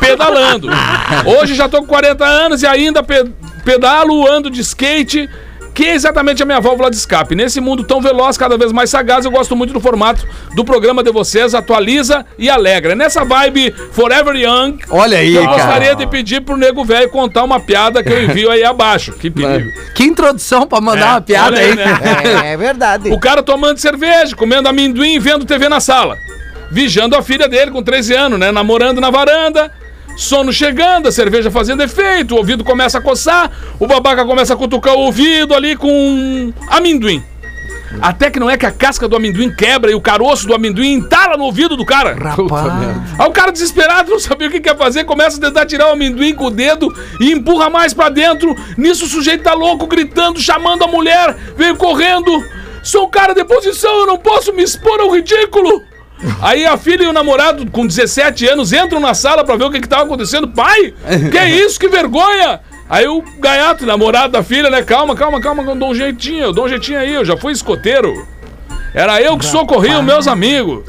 [0.00, 0.68] pedalando.
[1.40, 3.30] Hoje já tô com 40 anos e ainda pe-
[3.64, 5.28] pedalo, ando de skate,
[5.74, 7.34] que é exatamente a minha válvula de escape.
[7.34, 11.02] Nesse mundo tão veloz, cada vez mais sagaz, eu gosto muito do formato do programa
[11.02, 12.94] de vocês, atualiza e alegra.
[12.94, 15.56] Nessa vibe Forever Young, Olha aí, eu cara.
[15.56, 19.12] gostaria de pedir pro nego velho contar uma piada que eu envio aí abaixo.
[19.12, 19.70] Que perigo.
[19.94, 21.74] Que introdução pra mandar É, uma piada aí, aí.
[21.76, 21.84] né?
[22.44, 23.10] É, é verdade.
[23.10, 26.16] O cara tomando cerveja, comendo amendoim e vendo TV na sala.
[26.70, 28.50] Vigiando a filha dele com 13 anos, né?
[28.50, 29.70] Namorando na varanda.
[30.16, 34.56] Sono chegando, a cerveja fazendo efeito, o ouvido começa a coçar, o babaca começa a
[34.56, 37.22] cutucar o ouvido ali com um amendoim.
[38.00, 40.94] Até que não é que a casca do amendoim quebra e o caroço do amendoim
[40.94, 42.16] entala no ouvido do cara.
[43.18, 45.92] Aí o cara desesperado, não sabia o que quer fazer, começa a tentar tirar o
[45.92, 46.88] amendoim com o dedo
[47.20, 48.54] e empurra mais pra dentro.
[48.78, 52.42] Nisso o sujeito tá louco, gritando, chamando a mulher, veio correndo.
[52.82, 55.82] Sou um cara de posição, eu não posso me expor ao ridículo.
[56.40, 59.70] Aí a filha e o namorado, com 17 anos, entram na sala pra ver o
[59.70, 60.48] que, que tava acontecendo.
[60.48, 60.94] Pai,
[61.30, 61.78] que isso?
[61.78, 62.60] Que vergonha!
[62.88, 64.82] Aí o gaiato, namorado da filha, né?
[64.82, 67.52] Calma, calma, calma, eu dou um jeitinho, eu dou um jeitinho aí, eu já fui
[67.52, 68.26] escoteiro.
[68.94, 70.84] Era eu que socorri os meus amigos.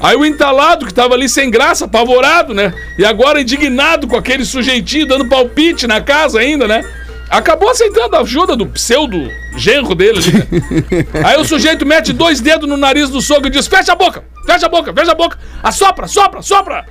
[0.00, 2.74] Aí o entalado, que tava ali sem graça, apavorado, né?
[2.98, 6.84] E agora indignado com aquele sujeitinho dando palpite na casa ainda, né?
[7.30, 11.06] Acabou aceitando a ajuda do pseudo genro dele né?
[11.24, 14.24] Aí o sujeito mete dois dedos no nariz do sogro e diz: Fecha a boca,
[14.46, 16.84] fecha a boca, fecha a boca, assopra, sopra, sopra.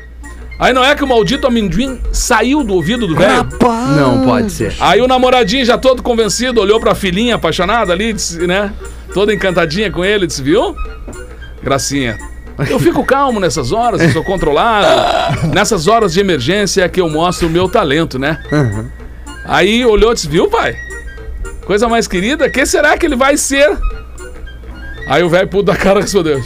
[0.59, 3.47] Aí não é que o maldito amendoim saiu do ouvido do velho?
[3.95, 4.75] Não pode ser.
[4.79, 8.71] Aí o namoradinho, já todo convencido, olhou pra filhinha apaixonada ali, disse, né?
[9.13, 10.75] Toda encantadinha com ele, disse, viu?
[11.61, 12.17] Gracinha.
[12.69, 14.87] Eu fico calmo nessas horas, eu sou controlado.
[15.53, 18.39] Nessas horas de emergência é que eu mostro o meu talento, né?
[19.45, 20.75] Aí olhou e disse, viu, pai?
[21.65, 23.77] Coisa mais querida, que será que ele vai ser?
[25.07, 26.43] Aí o velho puto da cara respondeu.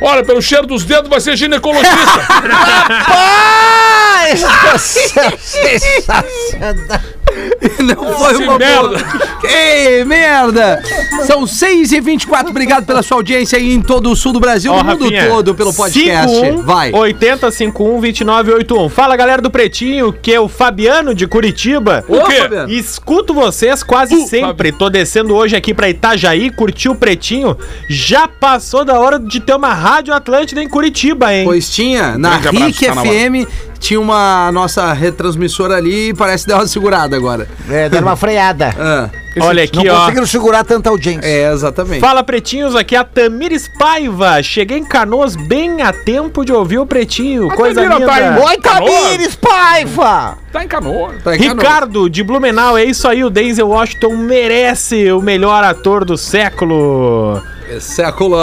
[0.00, 1.94] Olha, pelo cheiro dos dedos vai ser ginecologista.
[3.06, 4.36] Pai!
[5.38, 7.00] Sensacional!
[7.82, 8.98] Não foi Que uma merda.
[9.40, 10.82] Que merda!
[11.26, 14.72] São 6 e 24 obrigado pela sua audiência aí em todo o sul do Brasil,
[14.72, 16.34] Ó, no mundo Rafinha, todo, pelo podcast.
[16.34, 16.92] 51 Vai.
[16.92, 18.88] 80 51 29 81.
[18.88, 22.04] Fala galera do Pretinho, que é o Fabiano de Curitiba.
[22.08, 22.36] O quê?
[22.36, 22.72] Fabiano.
[22.72, 24.70] Escuto vocês quase Uh, sempre.
[24.70, 27.56] Tô descendo hoje aqui pra Itajaí, curti o Pretinho.
[27.88, 31.44] Já passou da hora de ter uma Rádio Atlântida em Curitiba, hein?
[31.44, 33.48] Pois tinha, na Grande RIC tá na FM
[33.84, 37.46] tinha uma nossa retransmissora ali e parece que deu uma segurada agora.
[37.68, 38.74] É, dando uma freada.
[39.36, 39.98] Ah, Olha aqui, Não ó.
[40.02, 41.26] conseguiram segurar tanta audiência.
[41.26, 41.98] é, exatamente.
[42.00, 44.40] Fala Pretinhos, aqui é a Tamires Paiva.
[44.44, 47.50] Cheguei em Canoas bem a tempo de ouvir o Pretinho.
[47.50, 48.40] A Coisa Tamira tá linda.
[48.40, 50.38] em- Oi, Tamires Paiva!
[50.52, 51.14] tá em canoa.
[51.24, 56.04] Tá aqui, Ricardo de Blumenau, é isso aí, o Denzel Washington merece o melhor ator
[56.04, 57.42] do século.
[57.68, 58.36] no- Século.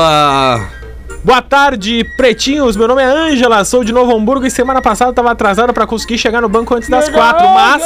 [1.21, 2.75] Ah, Boa tarde, pretinhos.
[2.75, 6.17] Meu nome é Ângela, sou de Novo Hamburgo e semana passada tava atrasada pra conseguir
[6.17, 7.83] chegar no banco antes das quatro, mas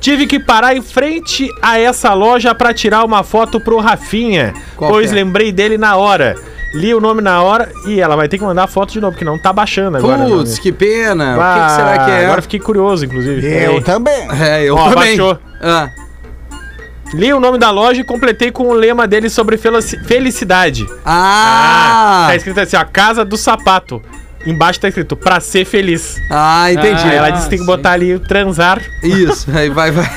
[0.00, 4.90] tive que parar em frente a essa loja pra tirar uma foto pro Rafinha, Qual
[4.90, 5.14] pois é?
[5.14, 6.36] lembrei dele na hora.
[6.72, 9.12] Li o nome na hora e ela vai ter que mandar a foto de novo,
[9.14, 10.18] porque não tá baixando agora.
[10.18, 11.32] né, Putz, que pena.
[11.32, 12.24] o que, Ah, que será que é?
[12.26, 13.44] Agora fiquei curioso, inclusive.
[13.44, 14.28] Eu também.
[14.40, 15.16] É, eu Ó, também.
[15.16, 15.36] baixou.
[15.60, 15.88] Ah,
[17.12, 20.86] Li o nome da loja e completei com o lema dele sobre felici- felicidade.
[21.04, 24.00] ah, Tá escrito assim, ó, Casa do Sapato.
[24.46, 26.20] Embaixo tá escrito, pra ser feliz.
[26.30, 27.02] ah, entendi.
[27.02, 28.80] Aí ela disse que tem que botar ali o transar.
[29.02, 30.10] Isso, aí vai, vai.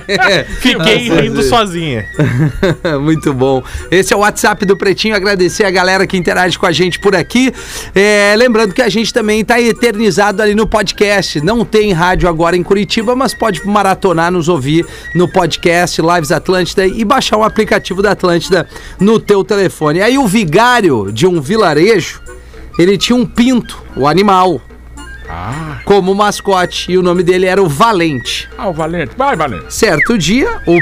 [0.60, 1.48] Fiquei Nossa, rindo gente.
[1.48, 2.06] sozinha.
[3.00, 3.62] Muito bom.
[3.90, 5.14] Esse é o WhatsApp do Pretinho.
[5.14, 7.52] Agradecer a galera que interage com a gente por aqui.
[7.94, 11.40] É, lembrando que a gente também está eternizado ali no podcast.
[11.40, 16.86] Não tem rádio agora em Curitiba, mas pode maratonar, nos ouvir no podcast Lives Atlântida
[16.86, 18.66] e baixar o aplicativo da Atlântida
[18.98, 20.00] no teu telefone.
[20.02, 22.20] Aí o vigário de um vilarejo,
[22.80, 24.60] ele tinha um pinto, o animal,
[25.84, 26.90] como mascote.
[26.90, 28.48] E o nome dele era o Valente.
[28.56, 29.12] Ah, o Valente.
[29.16, 29.72] Vai, Valente.
[29.72, 30.78] Certo dia, o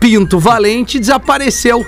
[0.00, 1.84] Pinto Valente desapareceu.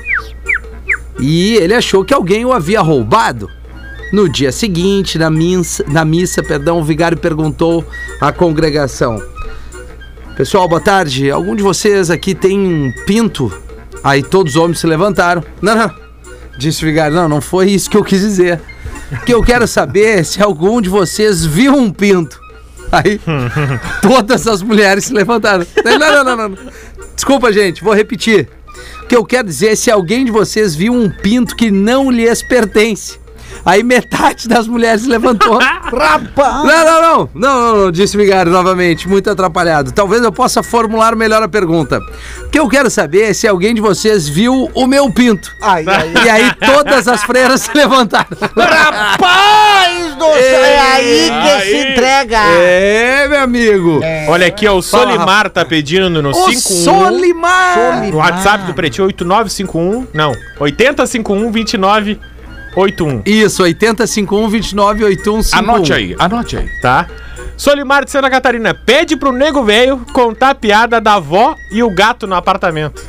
[1.18, 3.50] E ele achou que alguém o havia roubado.
[4.12, 7.84] No dia seguinte, na missa, na missa, perdão, o vigário perguntou
[8.20, 9.22] à congregação:
[10.36, 11.30] Pessoal, boa tarde.
[11.30, 13.52] Algum de vocês aqui tem um pinto?
[14.02, 15.42] Aí todos os homens se levantaram.
[15.60, 15.92] Não, não.
[16.58, 18.60] Disse o vigário: Não, não foi isso que eu quis dizer.
[19.12, 22.38] O que eu quero saber é se algum de vocês viu um pinto.
[22.90, 23.20] Aí
[24.02, 25.66] todas as mulheres se levantaram.
[25.84, 26.58] Não, não, não, não, não.
[27.14, 28.48] Desculpa, gente, vou repetir.
[29.02, 32.10] O que eu quero dizer é se alguém de vocês viu um pinto que não
[32.10, 33.18] lhes pertence.
[33.64, 35.58] Aí metade das mulheres se levantou.
[35.58, 36.64] Rapaz!
[36.64, 39.92] Não, não, não, não, não, não, disse o Vigário novamente, muito atrapalhado.
[39.92, 42.00] Talvez eu possa formular melhor a pergunta.
[42.44, 45.50] O que eu quero saber é se alguém de vocês viu o meu pinto.
[45.62, 48.28] Ai, ai, E aí todas as freiras se levantaram.
[48.56, 50.64] Rapaz do céu!
[50.64, 51.70] É aí que Aí.
[51.70, 52.38] se entrega!
[52.38, 54.00] É, meu amigo.
[54.28, 56.84] Olha aqui, ó, o Solimar tá pedindo no O 51.
[56.84, 58.02] Solimar.
[58.10, 60.06] No WhatsApp do Pretinho 8951.
[60.12, 61.50] Não, 8051
[62.74, 63.22] 2981.
[63.26, 65.58] Isso, 8051 298151.
[65.58, 66.68] Anote aí, anote aí.
[66.80, 67.06] Tá?
[67.56, 71.90] Solimar de Santa Catarina pede pro nego velho contar a piada da avó e o
[71.90, 73.02] gato no apartamento.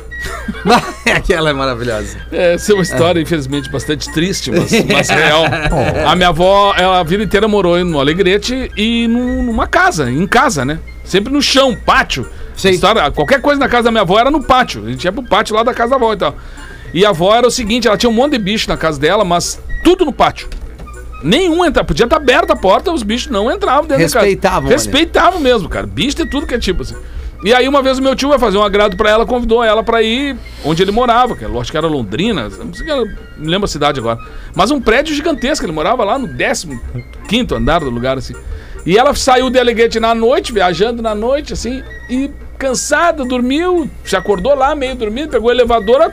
[1.14, 2.18] Aquela é maravilhosa.
[2.30, 5.44] É, Essa é uma história, infelizmente, bastante triste, mas, mas real.
[6.06, 10.26] A minha avó, ela a vida inteira morou no Alegrete e num- numa casa, em
[10.26, 10.78] casa, né?
[11.04, 12.28] Sempre no chão, pátio.
[12.62, 14.84] História, qualquer coisa na casa da minha avó era no pátio.
[14.84, 16.36] A gente ia pro pátio lá da casa da avó e tal.
[16.92, 19.24] E a avó era o seguinte, ela tinha um monte de bicho na casa dela,
[19.24, 20.48] mas tudo no pátio.
[21.22, 21.86] Nenhum entrava.
[21.86, 24.84] Podia estar aberta a porta, os bichos não entravam dentro Respeitavam, da casa.
[24.84, 25.86] Respeitavam mesmo, cara.
[25.86, 26.96] Bicho de tudo que é tipo assim.
[27.42, 29.82] E aí uma vez o meu tio vai fazer um agrado pra ela, convidou ela
[29.82, 33.02] pra ir onde ele morava, que eu acho que era Londrina, não sei que era,
[33.02, 34.18] me lembro a cidade agora.
[34.54, 38.34] Mas um prédio gigantesco, ele morava lá no 15 andar do lugar assim.
[38.84, 44.16] E ela saiu de Alegrete na noite, viajando na noite assim, e cansada, dormiu, se
[44.16, 46.12] acordou lá meio dormindo, pegou o elevador,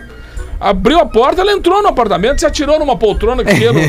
[0.60, 3.82] abriu a porta, ela entrou no apartamento, se atirou numa poltrona que tinha no,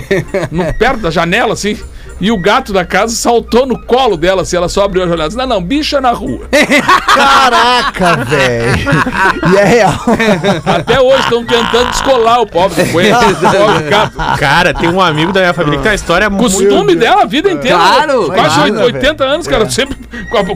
[0.50, 1.78] no- perto da janela assim.
[2.20, 5.28] E o gato da casa saltou no colo dela, assim, ela só abriu a janela.
[5.28, 6.48] Disse, não, não, bicha na rua.
[7.14, 8.78] Caraca, velho!
[9.52, 9.94] E é real.
[10.66, 13.16] Até hoje estão tentando descolar o pobre do coelho.
[14.38, 16.52] Cara, tem um amigo da minha família que tem uma história muito.
[16.52, 17.76] Costume dela a vida inteira.
[17.78, 19.68] Claro, Quase claro, 80 anos, cara.
[19.70, 19.96] Sempre.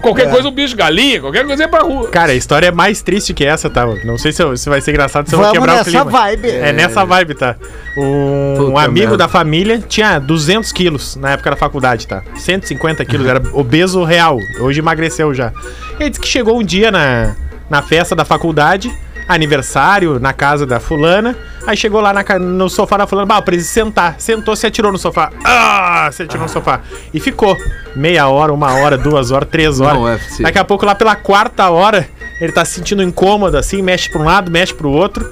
[0.00, 2.08] Qualquer coisa, um bicho, galinha, qualquer coisa é pra rua.
[2.08, 3.86] Cara, a história é mais triste que essa, tá?
[4.04, 6.04] Não sei se, eu- se vai ser engraçado, se eu vou quebrar o nessa clima.
[6.04, 6.48] vibe.
[6.48, 7.56] É nessa vibe, tá?
[7.96, 9.16] Um, Puta amigo merda.
[9.18, 12.22] da família tinha 200 quilos na época da faculdade, tá?
[12.34, 14.38] 150 quilos, era obeso real.
[14.60, 15.52] Hoje emagreceu já.
[15.98, 17.34] Ele disse que chegou um dia na,
[17.68, 18.92] na festa da faculdade,
[19.28, 21.36] aniversário, na casa da fulana.
[21.66, 24.16] Aí chegou lá na no sofá da fulana, bah, preciso sentar.
[24.18, 25.30] Sentou, se atirou no sofá.
[25.44, 26.80] Ah, se atirou no sofá.
[27.12, 27.56] E ficou
[27.94, 29.96] meia hora, uma hora, duas horas, três horas.
[29.96, 30.18] Não é.
[30.40, 32.08] Daqui a pouco, lá pela quarta hora,
[32.40, 35.30] ele tá se sentindo incômodo, assim, mexe pra um lado, mexe pro outro.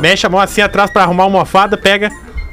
[0.00, 2.10] Mexe a mão assim atrás pra arrumar uma almofada, pega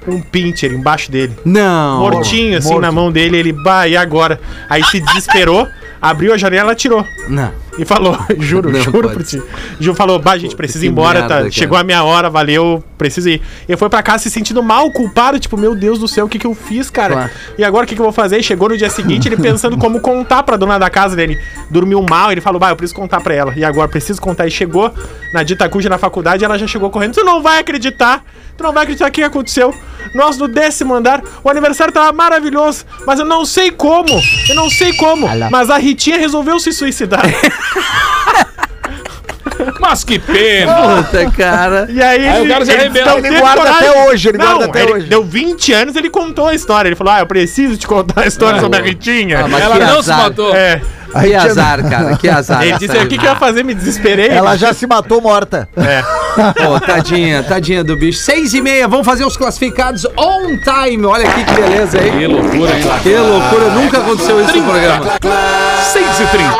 [0.09, 1.35] um pincher embaixo dele.
[1.45, 1.99] Não.
[1.99, 4.39] Mortinho, assim, na mão dele, ele, bah, e agora?
[4.69, 5.67] Aí se desesperou,
[6.01, 7.05] abriu a janela e atirou.
[7.27, 7.51] Não.
[7.77, 9.41] E falou, juro, Não juro por ti.
[9.79, 11.35] Ju falou, bah, gente, precisa ir embora, merda, tá?
[11.41, 11.51] cara.
[11.51, 13.41] Chegou a minha hora, valeu, preciso ir.
[13.67, 16.39] Ele foi pra casa se sentindo mal, culpado, tipo, meu Deus do céu, o que
[16.39, 17.13] que eu fiz, cara?
[17.13, 17.31] Claro.
[17.57, 18.41] E agora o que que eu vou fazer?
[18.43, 21.37] Chegou no dia seguinte, ele pensando como contar pra dona da casa dele.
[21.69, 23.53] Dormiu mal, ele falou, bah, eu preciso contar pra ela.
[23.55, 24.47] E agora, preciso contar.
[24.47, 24.93] E chegou
[25.33, 27.13] na Dita Cuja na faculdade, ela já chegou correndo.
[27.13, 28.23] Tu não vai acreditar,
[28.55, 29.73] tu não vai acreditar o que aconteceu.
[30.13, 34.09] Nós no décimo andar, o aniversário tava maravilhoso, mas eu não sei como,
[34.49, 37.23] eu não sei como, mas a Ritinha resolveu se suicidar.
[39.79, 41.03] Mas que pena.
[41.03, 41.87] Puta, cara.
[41.89, 43.11] E aí, Aí o cara se arrebenta.
[43.13, 45.07] Ele teve guarda até hoje, ele não, guarda até ele hoje.
[45.07, 46.89] Deu 20 anos, ele contou a história.
[46.89, 49.45] Ele falou: Ah, eu preciso te contar a história sobre a Ritinha.
[49.45, 50.17] Ah, mas Ela que não se azar.
[50.17, 50.55] matou.
[50.55, 50.81] É.
[51.21, 52.17] Que azar, cara.
[52.17, 52.63] Que azar.
[52.63, 53.63] Ele disse: O que, que eu ia fazer?
[53.63, 54.29] Me desesperei.
[54.29, 55.67] Ela já se matou morta.
[55.75, 56.03] É.
[56.53, 58.19] Pô, tadinha, tadinha do bicho.
[58.19, 61.05] Seis e meia, vamos fazer os classificados on time.
[61.05, 62.11] Olha aqui que beleza aí.
[62.11, 62.83] Que loucura, hein?
[63.01, 65.17] Que loucura, nunca aconteceu isso no programa.
[65.93, 66.57] 6 e 30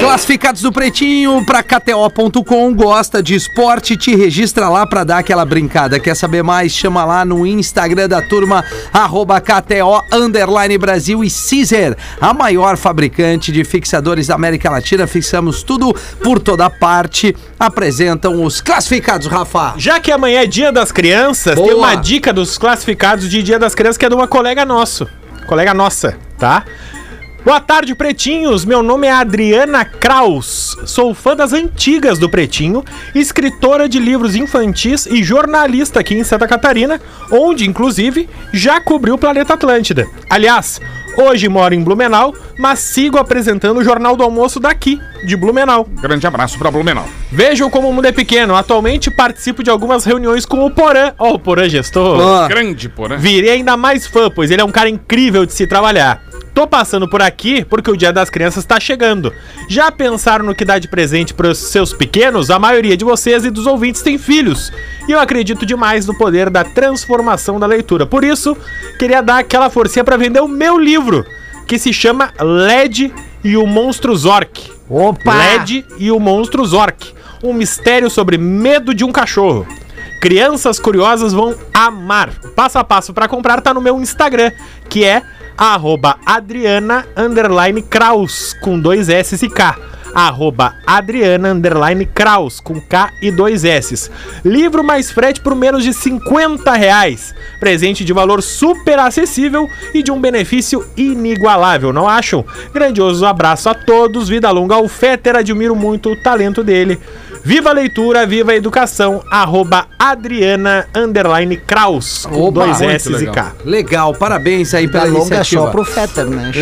[0.00, 2.74] Classificados do Pretinho para KTO.com.
[2.74, 3.96] Gosta de esporte?
[3.96, 6.00] Te registra lá para dar aquela brincada.
[6.00, 6.72] Quer saber mais?
[6.72, 11.28] Chama lá no Instagram da turma, arroba KTO Underline Brasil e
[12.20, 15.06] A maior fabricante de fixadores da América Latina.
[15.06, 17.36] Fixamos tudo por toda parte.
[17.58, 19.74] Apresentam os classificados, Rafa.
[19.76, 21.76] Já que amanhã é dia das crianças, tem Boa.
[21.76, 25.06] uma dica dos classificados de dia das crianças que é de uma colega nosso.
[25.46, 26.64] Colega nossa, tá?
[27.44, 28.64] Boa tarde, pretinhos.
[28.66, 30.76] Meu nome é Adriana Kraus.
[30.84, 36.46] Sou fã das antigas do Pretinho, escritora de livros infantis e jornalista aqui em Santa
[36.46, 40.06] Catarina, onde, inclusive, já cobriu o planeta Atlântida.
[40.28, 40.78] Aliás,
[41.20, 45.86] hoje moro em Blumenau, mas sigo apresentando o Jornal do Almoço daqui, de Blumenau.
[46.00, 47.06] Grande abraço pra Blumenau.
[47.30, 48.54] Vejam como o mundo é pequeno.
[48.54, 51.12] Atualmente participo de algumas reuniões com o Porã.
[51.18, 52.16] Ó, o Porã gestor.
[52.48, 53.16] Grande, porra.
[53.16, 56.22] Virei ainda mais fã, pois ele é um cara incrível de se trabalhar.
[56.58, 59.32] Tô passando por aqui porque o Dia das Crianças tá chegando.
[59.68, 62.50] Já pensaram no que dá de presente pros seus pequenos?
[62.50, 64.72] A maioria de vocês e dos ouvintes tem filhos.
[65.06, 68.06] E eu acredito demais no poder da transformação da leitura.
[68.06, 68.56] Por isso,
[68.98, 71.24] queria dar aquela forcinha pra vender o meu livro,
[71.64, 74.72] que se chama LED e o Monstro Zork.
[74.90, 75.32] Opa!
[75.32, 77.14] LED e o Monstro Zork.
[77.40, 79.64] Um mistério sobre medo de um cachorro.
[80.20, 82.30] Crianças curiosas vão amar.
[82.44, 84.50] O passo a passo para comprar tá no meu Instagram,
[84.88, 85.22] que é
[85.58, 89.76] arroba Adriana underline Kraus, com dois S e K.
[90.14, 94.08] Arroba Adriana underline Kraus, com K e dois S.
[94.44, 97.34] Livro mais frete por menos de 50 reais.
[97.58, 102.44] Presente de valor super acessível e de um benefício inigualável, não acham?
[102.72, 106.98] Grandioso abraço a todos, vida longa ao Fetter, admiro muito o talento dele.
[107.48, 113.26] Viva a leitura, viva a educação, arroba Adriana underline Kraus, com Oba, dois S e.
[113.26, 113.54] K.
[113.64, 115.62] legal, parabéns aí pela longa iniciativa.
[115.62, 116.52] só pro Fetter, né?
[116.54, 116.60] É,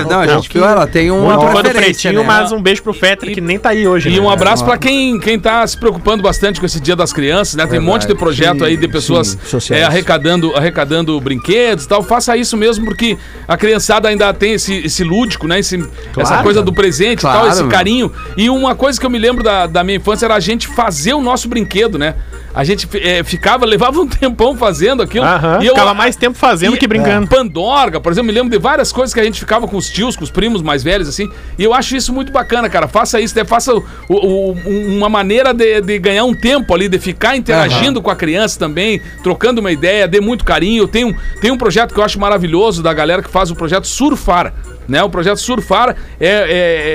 [0.00, 2.26] É, não, a não, gente viu, ela tem uma Muito fã do preferência, Pretinho, né?
[2.26, 4.10] mas um beijo pro Fetter, que nem tá aí hoje.
[4.10, 4.20] E né?
[4.20, 7.66] um abraço pra quem, quem tá se preocupando bastante com esse Dia das Crianças, né?
[7.66, 12.02] Tem um monte de projeto aí de pessoas sim, é, arrecadando, arrecadando brinquedos e tal.
[12.02, 13.16] Faça isso mesmo, porque
[13.48, 15.58] a criançada ainda tem esse, esse lúdico, né?
[15.60, 15.82] Esse-
[16.18, 18.12] essa coisa do presente e Claro, tal, esse carinho.
[18.36, 21.14] E uma coisa que eu me lembro da, da minha infância era a gente fazer
[21.14, 22.14] o nosso brinquedo, né?
[22.54, 25.24] A gente é, ficava, levava um tempão fazendo aquilo.
[25.24, 27.28] Aham, e eu- ficava mais tempo fazendo e- que brincando.
[27.28, 30.16] Pandorga, por exemplo, me lembro de várias coisas que a gente ficava com os tios,
[30.16, 31.28] com os primos mais velhos, assim.
[31.58, 32.88] E eu acho isso muito bacana, cara.
[32.88, 33.44] Faça isso, né?
[33.44, 38.00] faça o- o- o- uma maneira de, de ganhar um tempo ali, de ficar interagindo
[38.02, 40.88] com a criança também, trocando uma ideia, dê muito carinho.
[40.88, 43.86] Tem um, tem um projeto que eu acho maravilhoso da galera que faz o projeto
[43.86, 44.52] Surfar.
[44.88, 46.26] Né, o projeto Surfar é,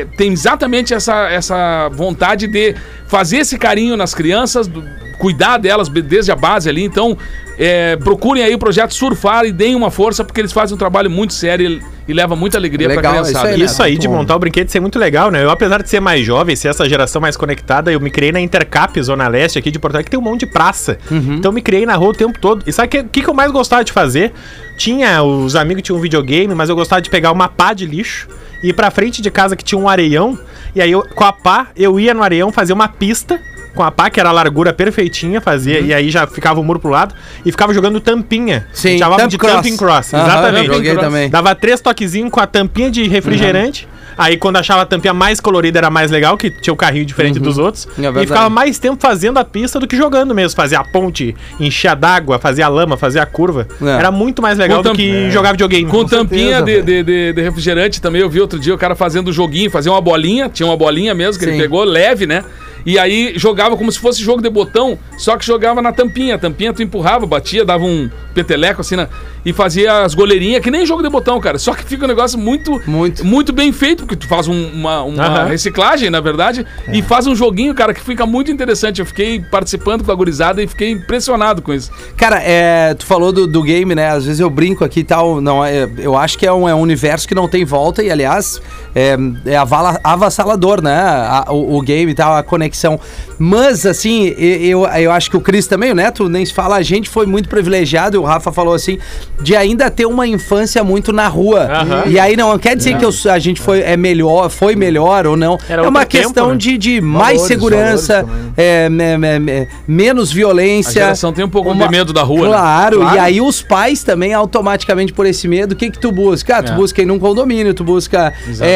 [0.01, 2.75] é- tem exatamente essa, essa vontade de
[3.07, 4.83] fazer esse carinho nas crianças, do-
[5.19, 6.83] cuidar delas be- desde a base ali.
[6.83, 7.17] Então,
[7.57, 11.09] é, procurem aí o projeto Surfar e deem uma força, porque eles fazem um trabalho
[11.09, 13.37] muito sério e, e leva muita alegria pra Legal, criançada.
[13.37, 13.65] isso aí, né?
[13.65, 15.43] Isso aí de montar o brinquedo ser muito legal, né?
[15.43, 18.39] Eu, apesar de ser mais jovem, ser essa geração mais conectada, eu me criei na
[18.41, 20.97] Intercap, Zona Leste, aqui de Porto Alegre, que tem um monte de praça.
[21.11, 22.63] Então eu me criei na rua o tempo todo.
[22.67, 24.33] E sabe o que, que, que eu mais gostava de fazer?
[24.77, 28.27] Tinha, os amigos tinham um videogame, mas eu gostava de pegar uma pá de lixo,
[28.63, 30.37] ir pra frente de casa que tinha um areião,
[30.75, 33.39] e aí eu, com a pá, eu ia no areião fazer uma pista.
[33.73, 36.79] Com a pá, que era a largura perfeitinha, fazia, e aí já ficava o muro
[36.79, 38.67] pro lado, e ficava jogando tampinha.
[38.71, 39.55] Sim, chamava de cross.
[39.55, 40.13] Thumping Cross.
[40.13, 40.67] Aham, Exatamente.
[40.67, 41.29] joguei também.
[41.29, 43.87] Dava três toquezinhos com a tampinha de refrigerante.
[44.15, 47.39] Aí quando achava a tampinha mais colorida era mais legal, que tinha o carrinho diferente
[47.39, 47.87] dos outros.
[47.97, 48.25] É verdade.
[48.25, 50.55] e ficava mais tempo fazendo a pista do que jogando mesmo.
[50.55, 53.67] Fazia a ponte, enchia d'água, fazia a lama, fazia a curva.
[53.81, 53.85] É.
[53.89, 55.89] Era muito mais legal Com do que jogar videogame.
[55.89, 59.29] Com tampinha certeza, de, de, de- refrigerante também, eu vi outro dia o cara fazendo
[59.29, 61.53] o joguinho, fazia uma bolinha, tinha uma bolinha mesmo que Sim.
[61.53, 62.43] ele pegou, leve, né?
[62.85, 66.35] E aí jogava como se fosse jogo de botão, só que jogava na tampinha.
[66.35, 69.07] A tampinha tu empurrava, batia, dava um peteleco assim na,
[69.45, 71.57] e fazia as goleirinhas, que nem jogo de botão, cara.
[71.57, 73.25] Só que fica um negócio muito, Muito.
[73.25, 77.35] muito bem feito, porque tu faz um- uma, uma reciclagem, na verdade, e faz um
[77.35, 78.99] joguinho, cara, que fica muito interessante.
[78.99, 81.91] Eu fiquei participando com a gurizada e fiquei impressionado com isso.
[82.17, 84.09] Cara, é, tu falou do, do game, né?
[84.09, 85.39] Às vezes eu brinco aqui e tal.
[85.39, 88.09] Não, é, eu acho que é um, é um universo que não tem volta e,
[88.11, 88.61] aliás,
[88.95, 89.55] é, é
[90.03, 90.93] avassalador, né?
[90.95, 92.99] A- o, o game e tal, a conexão.
[93.39, 96.81] Mas, assim, eu, eu acho que o Cris também, o Neto, nem se fala, a
[96.81, 98.97] gente foi muito privilegiado, e o Rafa falou assim,
[99.41, 101.61] de ainda ter uma infância muito na rua.
[101.65, 102.03] Aham.
[102.07, 105.35] E aí não quer dizer que eu- a gente foi, é melhor, foi melhor ou
[105.35, 105.57] não.
[105.67, 106.55] Era é uma outro tempo, questão né?
[106.57, 108.53] de, de mais Valores, segurança, valores também.
[108.57, 111.01] é, me- me- me- menos violência.
[111.01, 112.47] A geração tem um pouco de medo da rua, né?
[112.47, 113.15] Claro, Claro.
[113.15, 116.57] e aí os pais também, automaticamente por esse medo, o que que tu busca?
[116.57, 116.75] Ah, tu É.
[116.75, 118.31] busca ir num condomínio, tu busca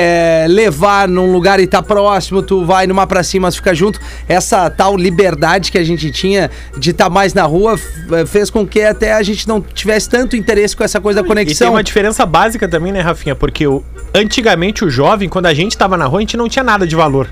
[0.07, 3.99] é, levar num lugar e tá próximo, tu vai numa pra cima, fica junto.
[4.27, 8.65] Essa tal liberdade que a gente tinha de estar mais na rua f- fez com
[8.65, 11.71] que até a gente não tivesse tanto interesse com essa coisa da E tem conexão.
[11.73, 13.35] uma diferença básica também, né, Rafinha?
[13.35, 16.63] Porque o, antigamente o jovem, quando a gente tava na rua, a gente não tinha
[16.63, 17.27] nada de valor.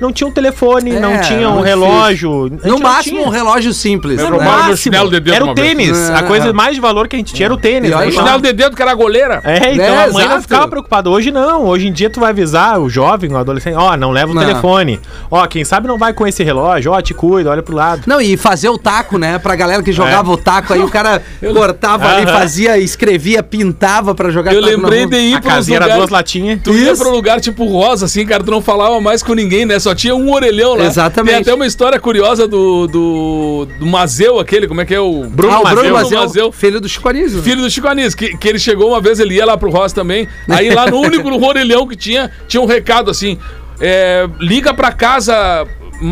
[0.00, 2.46] Não tinha um telefone, É, não tinha um relógio.
[2.62, 3.28] a No não máximo tinha.
[3.28, 4.20] um relógio simples.
[4.22, 4.30] Né?
[4.30, 4.76] meu Máximo.
[4.76, 5.96] chinelo de dedo Era o tênis.
[6.10, 6.14] É.
[6.14, 7.90] A coisa mais de valor que a gente tinha era o tênis.
[7.90, 7.96] Né?
[8.06, 9.40] O chinelo de dedo que era goleira.
[9.44, 10.42] É, então É, a mãe não exato.
[10.42, 11.08] ficava preocupada.
[11.10, 11.64] Hoje não.
[11.66, 14.42] Hoje em dia tu vai avisar o jovem, o adolescente, ó, não leva o Não.
[14.44, 15.00] telefone.
[15.30, 16.92] Ó, quem sabe não vai com esse relógio.
[16.92, 18.02] Ó, te cuida, olha pro lado.
[18.06, 19.38] Não, e fazer o taco, né?
[19.38, 21.22] Pra galera que jogava o taco, aí o cara
[21.54, 25.94] cortava ali, fazia, escrevia, pintava pra jogar Eu lembrei de ir A pros casinha era
[25.96, 26.60] duas latinhas.
[26.62, 27.02] Tu ia Isso.
[27.02, 29.78] pra um lugar tipo rosa, assim, cara, tu não falava mais com ninguém, né?
[29.86, 30.84] Só tinha um orelhão lá.
[30.84, 31.32] Exatamente.
[31.32, 35.22] Tem até uma história curiosa do, do, do Mazeu, aquele, como é que é o...
[35.22, 35.62] Bruno ah, o.
[35.62, 36.50] Bruno Mazeu, Mazeu.
[36.50, 37.40] filho do Chico Anísio.
[37.40, 39.94] Filho do Chico Anísio, que, que ele chegou uma vez, ele ia lá pro Rosa
[39.94, 40.26] também.
[40.48, 43.38] Aí lá no único orelhão que tinha, tinha um recado assim:
[43.80, 45.64] é, liga pra casa,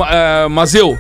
[0.09, 0.97] é, Mazeu,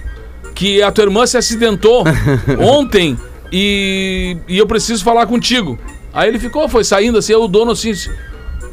[0.53, 2.03] que a tua irmã se acidentou
[2.59, 3.17] ontem
[3.53, 5.79] e, e eu preciso falar contigo.
[6.13, 7.93] Aí ele ficou, foi saindo assim, o dono assim.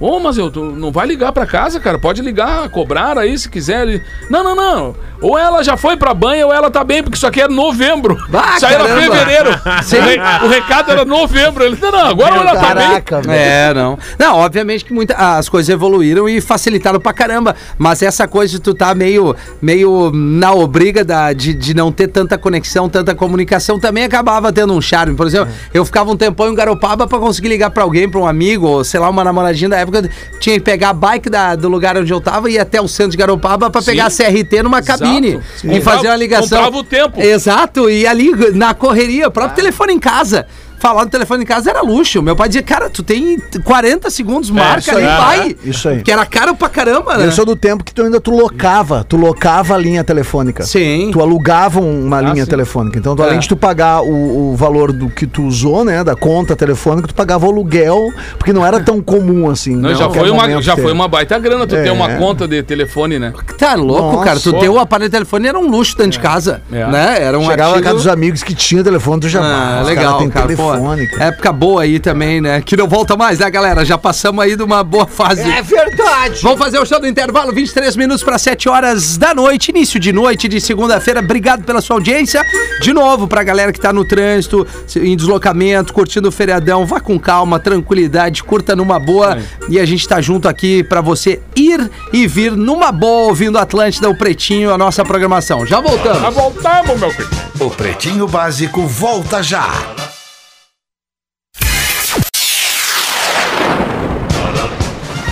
[0.02, 2.00] Ô, Mazeu, tu não vai ligar pra casa, cara?
[2.00, 3.88] Pode ligar, cobrar aí se quiser.
[3.88, 4.96] Ele, não, não, não.
[5.22, 8.18] Ou ela já foi pra banha ou ela tá bem, porque isso aqui é novembro.
[8.34, 9.50] Ah, isso aí era fevereiro.
[9.84, 9.98] Sim.
[10.00, 11.64] O, re- o recado era novembro.
[11.64, 12.88] Ele, não, não, agora ela tá bem.
[12.88, 13.32] Caraca, velho.
[13.40, 14.00] É, não.
[14.18, 17.56] Não, obviamente que muita, as coisas evoluíram e facilitaram pra caramba.
[17.78, 22.08] Mas essa coisa de tu tá meio, meio na obriga da, de, de não ter
[22.08, 25.16] tanta conexão, tanta comunicação, também acabava tendo um charme.
[25.16, 28.26] Por exemplo, eu ficava um tempão em Garopaba pra conseguir ligar pra alguém, pra um
[28.28, 29.91] amigo, ou sei lá, uma namoradinha da época.
[30.40, 32.88] Tinha que pegar a bike da- do lugar onde eu tava e ir até o
[32.88, 35.00] centro de Garopaba pra pegar a CRT numa Exato.
[35.04, 35.72] cabine Sim.
[35.74, 36.58] e fazer uma ligação.
[36.58, 37.22] Comprava o tempo.
[37.22, 40.46] Exato, e ali na correria, o próprio telefone em casa.
[40.82, 42.24] Falar no telefone em casa era luxo.
[42.24, 45.18] Meu pai dizia, cara, tu tem 40 segundos, marca isso ali, aí.
[45.18, 45.56] vai.
[45.64, 46.02] Isso aí.
[46.02, 47.28] Que era caro pra caramba, né?
[47.28, 50.64] Eu sou do tempo que tu ainda tu locava, tu locava a linha telefônica.
[50.64, 51.12] Sim.
[51.14, 52.50] Tu alugava uma linha sim.
[52.50, 52.98] telefônica.
[52.98, 53.28] Então, tu, É.
[53.28, 57.08] além de tu pagar o, o valor do que tu usou, né, da conta telefônica,
[57.08, 59.76] tu pagava o aluguel, porque não era tão comum assim.
[59.76, 60.82] Não, né, já foi, uma, já ter.
[60.82, 61.92] foi uma baita grana tu ter É.
[61.92, 63.32] uma conta de telefone, né?
[63.56, 64.26] Tá louco, Nossa.
[64.26, 64.40] cara.
[64.40, 66.62] Tu ter o aparelho de telefone era um luxo dentro de casa.
[66.72, 66.88] É.
[66.88, 67.18] Né?
[67.22, 70.18] Era um Chegava na casa dos amigos que tinha telefone, tu já Ah, os legal,
[70.18, 70.48] tem cara.
[70.48, 70.71] telefone, pô,
[71.20, 72.62] época boa aí também, né?
[72.62, 73.84] Que não volta mais, né, galera?
[73.84, 75.42] Já passamos aí de uma boa fase.
[75.42, 76.42] É verdade.
[76.42, 80.12] Vamos fazer o show do intervalo, 23 minutos para 7 horas da noite, início de
[80.12, 81.20] noite de segunda-feira.
[81.20, 82.44] Obrigado pela sua audiência.
[82.82, 87.20] De novo, pra galera que tá no trânsito, em deslocamento, curtindo o feriadão, vá com
[87.20, 89.38] calma, tranquilidade, curta numa boa.
[89.70, 94.10] E a gente tá junto aqui pra você ir e vir numa boa, ouvindo Atlântida,
[94.10, 95.66] o Pretinho, a nossa programação.
[95.66, 96.22] Já voltamos.
[96.22, 97.30] Já voltamos, meu filho.
[97.60, 99.70] O Pretinho Básico volta já.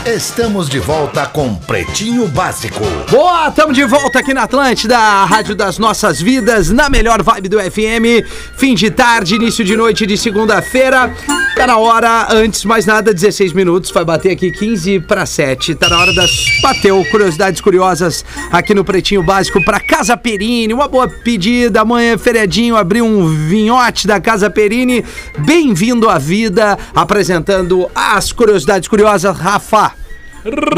[0.10, 2.84] Estamos de volta com Pretinho Básico.
[3.12, 7.48] Boa, estamos de volta aqui na Atlântida, a rádio das nossas vidas, na melhor vibe
[7.48, 8.28] do FM.
[8.58, 11.14] Fim de tarde, início de noite de segunda-feira.
[11.60, 15.76] Tá na hora, antes mais nada, 16 minutos, vai bater aqui 15 para 7.
[15.76, 16.32] Tá na hora das
[16.62, 20.74] bateu curiosidades curiosas aqui no Pretinho Básico para Casa Perini.
[20.74, 25.04] Uma boa pedida, amanhã é feriadinho, abrir um vinhote da Casa Perini.
[25.40, 29.92] Bem-vindo à vida, apresentando as curiosidades curiosas, Rafa.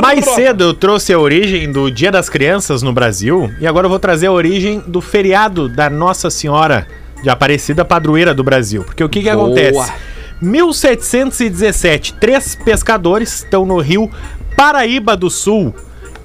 [0.01, 3.89] Mais cedo eu trouxe a origem do Dia das Crianças no Brasil e agora eu
[3.89, 6.87] vou trazer a origem do feriado da Nossa Senhora
[7.21, 8.83] de Aparecida Padroeira do Brasil.
[8.83, 9.45] Porque o que, que Boa.
[9.45, 9.93] acontece?
[10.41, 14.09] 1717, três pescadores estão no rio
[14.57, 15.73] Paraíba do Sul,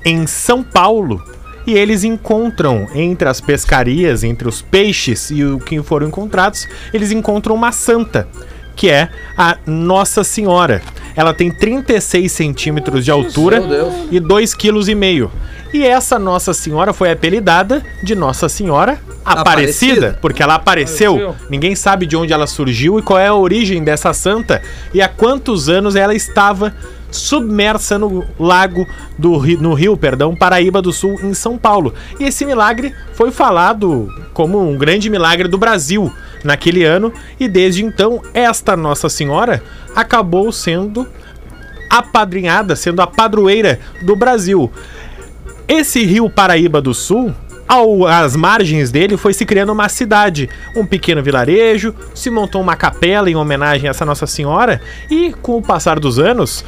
[0.05, 1.23] em São Paulo.
[1.67, 7.11] E eles encontram entre as pescarias, entre os peixes e o que foram encontrados, eles
[7.11, 8.29] encontram uma santa,
[8.77, 10.83] que é a Nossa Senhora.
[11.17, 13.63] Ela tem 36 centímetros de altura
[14.11, 15.31] e 2,5 kg.
[15.73, 20.19] E essa Nossa Senhora foi apelidada de Nossa Senhora Aparecida, Aparecida.
[20.23, 21.15] porque ela apareceu.
[21.15, 21.51] Apareceu.
[21.51, 24.63] Ninguém sabe de onde ela surgiu e qual é a origem dessa santa
[24.95, 26.73] e há quantos anos ela estava
[27.17, 28.87] submersa no lago
[29.19, 31.95] do rio, no rio, perdão, Paraíba do Sul, em São Paulo.
[32.21, 36.13] E esse milagre foi falado como um grande milagre do Brasil
[36.45, 39.63] naquele ano e desde então esta Nossa Senhora
[39.95, 41.07] acabou sendo
[41.91, 44.71] apadrinhada, sendo a padroeira do Brasil.
[45.69, 47.35] Esse rio Paraíba do Sul,
[47.67, 52.77] ao, às margens dele, foi se criando uma cidade, um pequeno vilarejo, se montou uma
[52.77, 56.65] capela em homenagem a essa Nossa Senhora e, com o passar dos anos,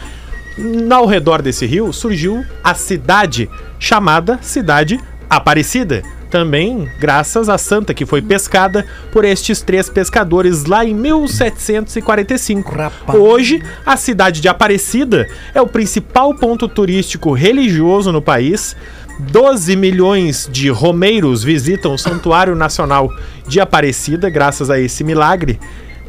[0.90, 3.48] ao redor desse rio surgiu a cidade
[3.78, 6.02] chamada Cidade Aparecida.
[6.30, 12.74] Também graças à santa que foi pescada por estes três pescadores lá em 1745.
[13.14, 18.76] Hoje, a cidade de Aparecida é o principal ponto turístico religioso no país.
[19.18, 23.10] 12 milhões de romeiros visitam o Santuário Nacional
[23.46, 25.58] de Aparecida, graças a esse milagre,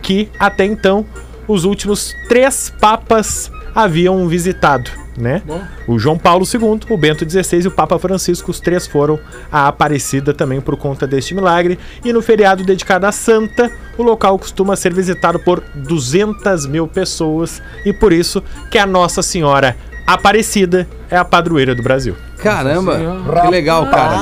[0.01, 1.05] que até então
[1.47, 5.41] os últimos três papas haviam visitado, né?
[5.87, 9.19] O João Paulo II, o Bento XVI e o Papa Francisco, os três foram
[9.51, 11.77] a Aparecida também por conta deste milagre.
[12.03, 17.61] E no feriado dedicado à Santa, o local costuma ser visitado por 200 mil pessoas
[17.85, 22.15] e por isso que a Nossa Senhora Aparecida é a padroeira do Brasil.
[22.37, 22.99] Caramba,
[23.41, 24.19] que legal, cara.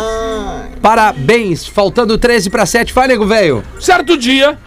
[0.82, 3.64] Parabéns, faltando 13 para 7, vai, nego velho.
[3.80, 4.58] Certo dia,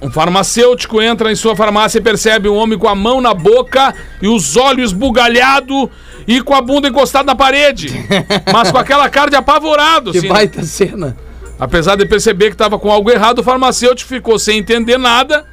[0.00, 3.94] um farmacêutico entra em sua farmácia e percebe um homem com a mão na boca
[4.22, 5.88] e os olhos bugalhados
[6.26, 7.88] e com a bunda encostada na parede.
[8.52, 10.32] Mas com aquela cara de apavorado, Que assim, né?
[10.34, 11.16] baita cena.
[11.58, 15.44] Apesar de perceber que estava com algo errado, o farmacêutico ficou sem entender nada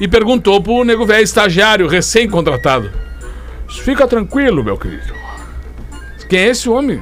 [0.00, 2.90] e perguntou pro nego velho estagiário, recém-contratado.
[3.68, 5.14] Fica tranquilo, meu querido.
[6.28, 6.98] Quem é esse homem?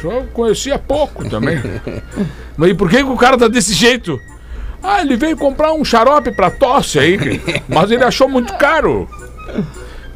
[0.00, 1.60] Só conhecia pouco também.
[2.56, 4.18] Mas e por que, que o cara tá desse jeito?
[4.82, 9.08] Ah, ele veio comprar um xarope pra tosse aí, mas ele achou muito caro.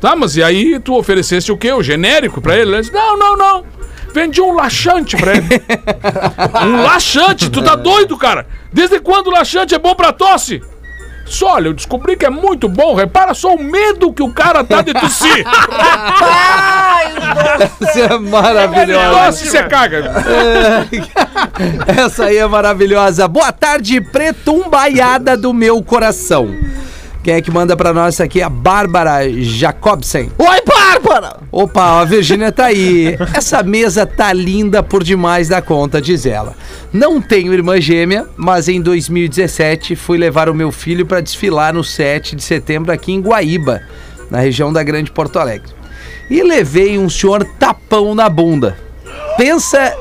[0.00, 1.72] Tá, mas e aí tu ofereceste o quê?
[1.72, 2.72] O genérico pra ele?
[2.72, 3.64] Ele disse, não, não, não.
[4.12, 5.46] Vendi um laxante pra ele.
[6.64, 7.50] Um laxante?
[7.50, 8.46] Tu tá doido, cara?
[8.72, 10.62] Desde quando o laxante é bom pra tosse?
[11.26, 12.94] Só, olha, eu descobri que é muito bom.
[12.94, 15.44] Repara só o medo que o cara tá de tossir.
[17.80, 19.10] Isso é Ele maravilhoso.
[19.10, 20.12] tosse você caga.
[21.86, 23.26] Essa aí é maravilhosa.
[23.28, 26.54] Boa tarde, pretumbaiada do meu coração.
[27.22, 28.42] Quem é que manda pra nós aqui?
[28.42, 30.30] A Bárbara Jacobsen.
[30.38, 30.60] Oi,
[30.94, 31.40] Bárbara!
[31.50, 33.16] Opa, a Virgínia tá aí.
[33.34, 36.54] Essa mesa tá linda por demais da conta, diz ela.
[36.92, 41.82] Não tenho irmã gêmea, mas em 2017 fui levar o meu filho para desfilar no
[41.82, 43.82] 7 de setembro aqui em Guaíba,
[44.30, 45.72] na região da Grande Porto Alegre.
[46.30, 48.76] E levei um senhor tapão na bunda.
[49.36, 49.94] Pensa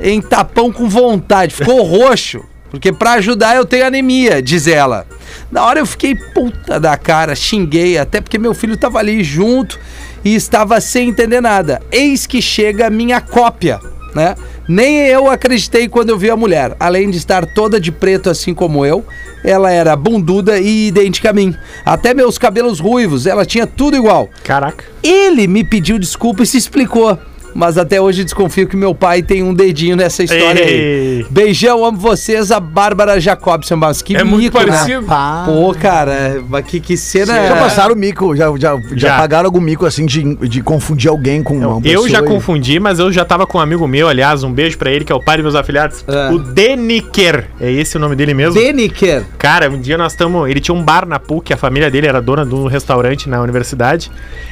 [0.00, 2.44] em tapão com vontade, ficou roxo.
[2.70, 5.06] Porque pra ajudar eu tenho anemia, diz ela.
[5.50, 9.78] Na hora eu fiquei puta da cara, xinguei, até porque meu filho tava ali junto
[10.24, 11.80] e estava sem entender nada.
[11.90, 13.80] Eis que chega a minha cópia,
[14.14, 14.34] né?
[14.68, 16.74] Nem eu acreditei quando eu vi a mulher.
[16.80, 19.04] Além de estar toda de preto assim como eu,
[19.44, 21.54] ela era bunduda e idêntica a mim.
[21.84, 24.28] Até meus cabelos ruivos, ela tinha tudo igual.
[24.42, 24.84] Caraca.
[25.02, 27.16] Ele me pediu desculpa e se explicou.
[27.56, 31.20] Mas até hoje desconfio que meu pai tem um dedinho nessa história Ei.
[31.20, 31.26] aí.
[31.30, 33.76] Beijão, amo vocês, a Bárbara Jacobson.
[33.76, 34.66] Mas que É muito mico, né?
[34.66, 35.06] parecido.
[35.46, 37.48] Pô, cara, mas que, que cena é.
[37.48, 39.16] Já passaram o mico, já, já, já, Já.
[39.16, 42.04] pagaram algum mico assim de, de confundir alguém com uma pessoa.
[42.04, 44.76] Eu já e- confundi, mas eu já tava com um amigo meu, aliás, um beijo
[44.76, 46.04] pra ele, que é o pai dos meus afilhados.
[46.06, 46.30] É.
[46.32, 47.46] O Deniker.
[47.58, 48.54] É esse o nome dele mesmo?
[48.60, 49.24] Deniker.
[49.38, 50.48] Cara, um dia nós estamos.
[50.50, 53.40] Ele tinha um bar na PUC, a família dele era dona de um restaurante na
[53.40, 54.10] universidade.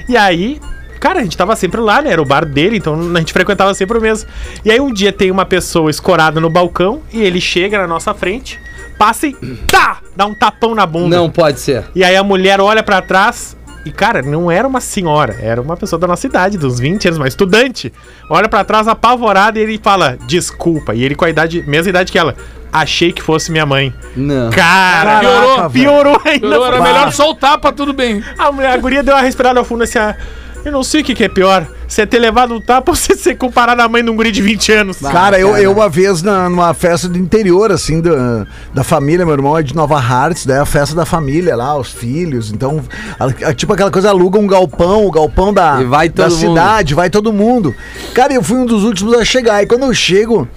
[0.09, 0.59] E aí,
[1.05, 2.13] cara, a gente tava sempre lá, né?
[2.13, 4.27] Era o bar dele, então a gente frequentava sempre o mesmo.
[4.65, 8.15] E aí um dia tem uma pessoa escorada no balcão e ele chega na nossa
[8.15, 8.59] frente,
[8.99, 9.35] passa e
[9.71, 9.99] tá!
[10.17, 11.15] Dá um tapão na bunda.
[11.15, 11.85] Não pode ser.
[11.95, 15.77] E aí a mulher olha pra trás e, cara, não era uma senhora, era uma
[15.77, 17.93] pessoa da nossa idade, dos 20 anos, uma estudante.
[18.31, 20.95] Olha pra trás apavorada e ele fala, desculpa.
[20.95, 22.35] E ele com a idade, mesma idade que ela.
[22.73, 23.93] Achei que fosse minha mãe.
[24.17, 24.49] Não.
[24.51, 25.71] Cara, Piorou.
[25.71, 26.49] piorou ainda.
[26.49, 28.25] Piorou, era melhor soltar pra tudo bem.
[28.39, 30.17] A, mulher, a guria deu uma respirada ao fundo assim, ah,
[30.65, 31.67] Eu não sei o que, que é pior.
[31.87, 34.41] Você ter levado um tapa ou você ser comparado à mãe de um guri de
[34.41, 34.99] 20 anos.
[34.99, 39.35] Cara, eu, eu uma vez na, numa festa do interior, assim, da, da família, meu
[39.35, 42.51] irmão é de Nova Hartz, daí é a festa da família lá, os filhos.
[42.51, 42.83] Então,
[43.21, 47.11] a- a- tipo aquela coisa, aluga um galpão, o galpão da, vai da cidade, vai
[47.11, 47.75] todo mundo.
[48.15, 49.62] Cara, eu fui um dos últimos a chegar.
[49.62, 50.49] E quando eu chego,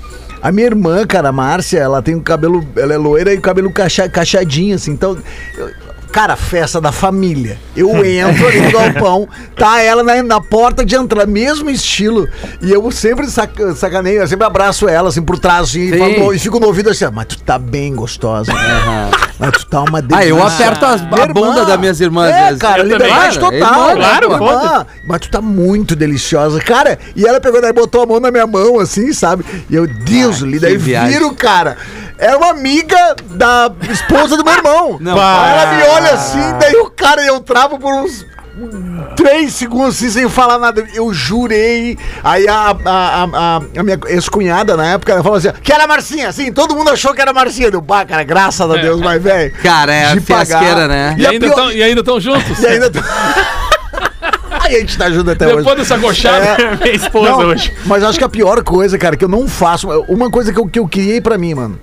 [0.42, 3.42] a minha irmã, cara, a Márcia, ela tem o cabelo, ela é loira e o
[3.42, 4.92] cabelo cacha, cachadinho, assim.
[4.92, 5.18] Então,
[5.58, 7.58] eu- cara, festa da família.
[7.76, 12.28] Eu entro ali no galpão, tá ela na, na porta de entrada, mesmo estilo.
[12.62, 16.34] E eu sempre saca, sacaneio, eu sempre abraço ela, assim, por trás, assim, e, falo
[16.34, 18.52] e fico no ouvido assim, mas tu tá bem gostosa.
[18.54, 19.12] né?
[19.40, 21.28] Mas tu tá uma Ah, eu delícia." aperto as- a irmã.
[21.34, 23.08] bunda das minhas irmãs, É, cara, Eu também.
[23.08, 23.90] liberdade Claro, total.
[23.92, 26.60] irmã, claro, irmã, Mas tu tá muito deliciosa.
[26.60, 29.46] Cara, e ela pegou daí, botou a mão na minha mão, assim, sabe?
[29.70, 31.12] E eu, Deus, li, daí viagem.
[31.14, 31.78] viro, cara.
[32.20, 34.98] É uma amiga da esposa do meu irmão.
[35.02, 38.26] Não, Aí ela me olha assim, daí o cara, eu travo por uns
[39.16, 40.84] três segundos assim, sem falar nada.
[40.96, 41.96] Eu jurei.
[42.24, 45.84] Aí a, a, a, a- a minha ex-cunhada na época, ela falou assim: que era
[45.84, 47.70] a Marcinha, assim, todo mundo achou que era a Marcinha.
[47.72, 49.54] Eu, pá, cara, graças a Deus, mas velho.
[49.62, 50.46] Cara, é a de pagar.
[50.48, 51.16] fiasqueira, né?
[51.20, 52.60] E a ainda pior- tão- e ainda estão juntos?
[52.60, 52.92] E ainda.
[54.62, 55.76] Aí a gente tá junto até Depois hoje.
[55.76, 56.46] dessa gochada.
[56.62, 56.76] É.
[56.84, 57.72] Minha esposa Não, hoje.
[57.86, 59.88] Mas acho que a pior coisa, cara, que eu não faço.
[60.10, 61.80] Uma coisa que eu, que eu criei pra mim, mano.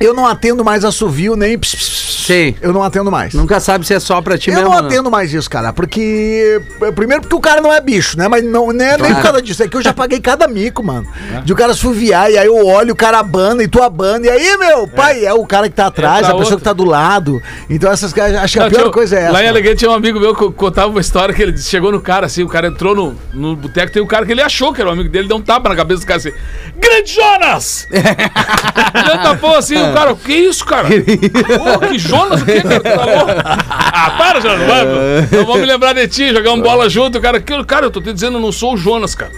[0.00, 1.58] Eu não atendo mais assovio nem.
[1.58, 2.10] ps, ps, ps.
[2.30, 2.54] Sim.
[2.60, 3.34] Eu não atendo mais.
[3.34, 4.70] Nunca sabe se é só pra ti Eu mesmo.
[4.70, 4.86] não né?
[4.86, 6.60] atendo mais isso, cara, porque.
[6.94, 8.28] Primeiro porque o cara não é bicho, né?
[8.28, 9.62] Mas não, não é nem por causa disso.
[9.62, 11.06] É que eu já paguei cada mico, mano.
[11.44, 14.26] De o cara suviar, e aí eu olho, o cara abana e tu abana.
[14.26, 16.56] E aí, meu, pai, é o cara que tá atrás, pra a pessoa outra.
[16.58, 17.42] que tá do lado.
[17.68, 18.36] Então essas coisas.
[18.36, 19.32] Acho que a pior tinha- coisa é essa.
[19.32, 19.48] Lá em mano.
[19.50, 22.42] Alegrete tinha um amigo meu que contava uma história que ele chegou no cara assim,
[22.42, 24.92] o cara entrou no, no boteco, tem um cara que ele achou que era um
[24.92, 26.32] amigo dele, deu um tapa na cabeça do cara assim,
[26.78, 27.88] Grande Jonas!
[27.90, 30.88] Ele tapou assim, o cara, o que isso, cara?
[30.88, 32.80] Pô, que Jonas, o que, cara?
[32.80, 33.58] Tá?
[33.70, 37.64] Ah, para, Jonas, vamos, eu vou me lembrar de ti, jogamos bola junto, cara, "Que-
[37.64, 39.32] cara, eu tô te dizendo, eu não sou o Jonas, cara.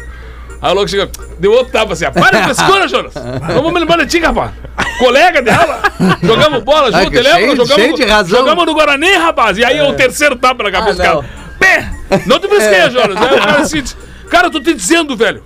[0.61, 3.13] Aí o louco chega, deu outro tapa assim, ah, para de frescura, Jonas!
[3.61, 4.53] Vou me lembrar de ti, rapaz!
[4.99, 5.81] Colega dela,
[6.23, 7.33] jogamos bola Ah, junto, que lembra?
[7.41, 8.39] cheio- jogamos, cheio de razão.
[8.39, 9.59] jogamos no Guarani, rapaz!
[9.59, 11.23] E aí o terceiro tapa na cabeça do Ah, não.
[11.23, 11.43] cara.
[11.59, 11.91] Pé!
[12.27, 13.17] Não te fresqueia, Jonas!
[13.21, 13.83] Aí o cara assim,
[14.31, 15.43] cara, eu tô te dizendo, velho,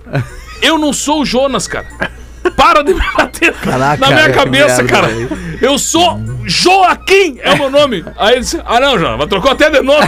[0.61, 1.87] eu não sou o Jonas, cara.
[2.55, 5.09] Para de me bater Caraca, na minha cabeça, merda, cara.
[5.61, 8.05] Eu sou Joaquim, é o meu nome.
[8.17, 10.07] Aí ele disse, ah não, mas trocou até de nome.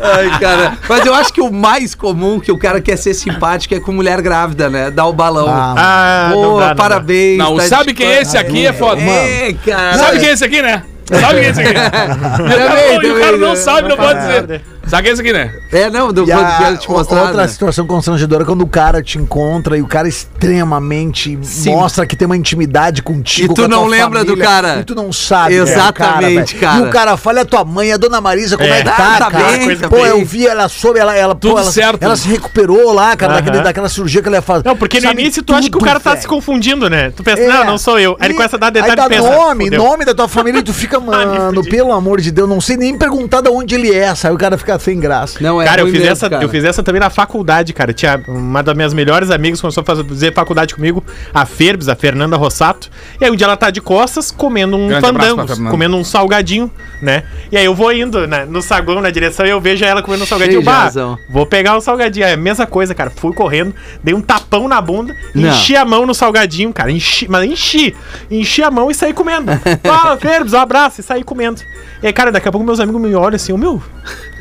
[0.00, 0.72] Ai, cara.
[0.88, 3.92] Mas eu acho que o mais comum que o cara quer ser simpático é com
[3.92, 4.90] mulher grávida, né?
[4.90, 5.46] Dar o balão.
[5.48, 6.74] Ah, Ah, Pô, não dá, não dá.
[6.74, 7.38] parabéns.
[7.38, 9.00] Não, tá sabe quem é esse aqui é foda.
[9.00, 9.98] É, cara.
[9.98, 10.82] Sabe quem é esse aqui, né?
[11.06, 11.72] Sabe quem é esse aqui?
[11.78, 13.56] E o cara, Também, não, o cara também, não né?
[13.56, 14.62] sabe, não pode dizer.
[14.88, 15.52] Sabe é esse aqui, né?
[15.70, 17.22] É, não, do a- quero te mostrar.
[17.22, 17.48] outra né?
[17.48, 21.70] situação constrangedora é quando o cara te encontra e o cara extremamente Sim.
[21.72, 23.52] mostra que tem uma intimidade contigo.
[23.52, 24.78] E tu com a não tua lembra do família, cara.
[24.80, 25.54] E tu não sabe.
[25.54, 26.60] Exatamente, velho.
[26.60, 26.78] cara.
[26.84, 28.82] E o cara fala, "E a tua mãe, a dona Marisa, como é, É.
[28.82, 29.58] que Ah, tá, tá cara?
[29.58, 30.04] bem, pô, bem.
[30.06, 32.02] eu vi, ela soube, ela, ela, Tudo pô, ela, certo.
[32.02, 34.64] ela se recuperou lá, cara, daquele, daquela cirurgia que ela ia fazer.
[34.66, 36.22] Não, porque no Sabe início tu acha que o cara tá velho.
[36.22, 37.10] se confundindo, né?
[37.10, 37.48] Tu pensa, É.
[37.48, 38.16] não, não sou eu.
[38.18, 39.30] Aí ele começa a dar detalhe aí dá e pensa.
[39.36, 42.60] nome, "Fudeu." nome da tua família e tu fica, mano, pelo amor de Deus, não
[42.60, 44.34] sei nem perguntar de onde ele é, sabe?
[44.34, 45.38] O cara fica sem graça.
[45.40, 46.42] Não, é Cara, eu fiz, mesmo, essa, cara.
[46.44, 47.92] eu fiz essa também na faculdade, cara.
[47.92, 52.36] Tinha uma das minhas melhores amigas começou a fazer faculdade comigo, a Ferbes, a Fernanda
[52.36, 52.90] Rossato.
[53.20, 56.70] E aí um dia ela tá de costas comendo um Grande fandango, comendo um salgadinho,
[57.02, 57.24] né?
[57.50, 60.24] E aí eu vou indo né, no saguão na direção e eu vejo ela comendo
[60.24, 60.62] um salgadinho.
[60.62, 60.90] Bah,
[61.28, 62.26] vou pegar o salgadinho.
[62.26, 63.10] É a mesma coisa, cara.
[63.10, 65.48] Fui correndo, dei um tapão na bunda, Não.
[65.48, 66.90] enchi a mão no salgadinho, cara.
[66.90, 67.94] Enchi, mas enchi.
[68.30, 69.52] Enchi a mão e saí comendo.
[69.82, 71.60] Fala, Ferbes, um abraço e saí comendo.
[72.02, 73.82] E aí, cara, daqui a pouco meus amigos me olham assim, ô meu,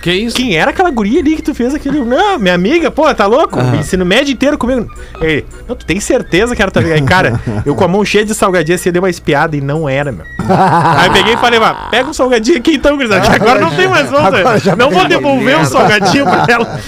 [0.02, 0.36] Que isso?
[0.36, 2.00] quem era aquela guria ali que tu fez aquele.
[2.04, 3.60] Não, minha amiga, pô, tá louco?
[3.80, 4.90] Ensino médio inteiro comigo.
[5.22, 6.96] Ei, não, tu tem certeza que era tua amiga?
[6.96, 9.62] Aí, cara, eu com a mão cheia de salgadinho assim, eu dei uma espiada e
[9.62, 10.26] não era, meu.
[10.48, 13.76] Aí eu peguei e falei, "Vá, pega um salgadinho aqui então, gurizada, que agora não
[13.76, 14.76] tem mais volta.
[14.76, 16.80] Não vou devolver um salgadinho pra ela.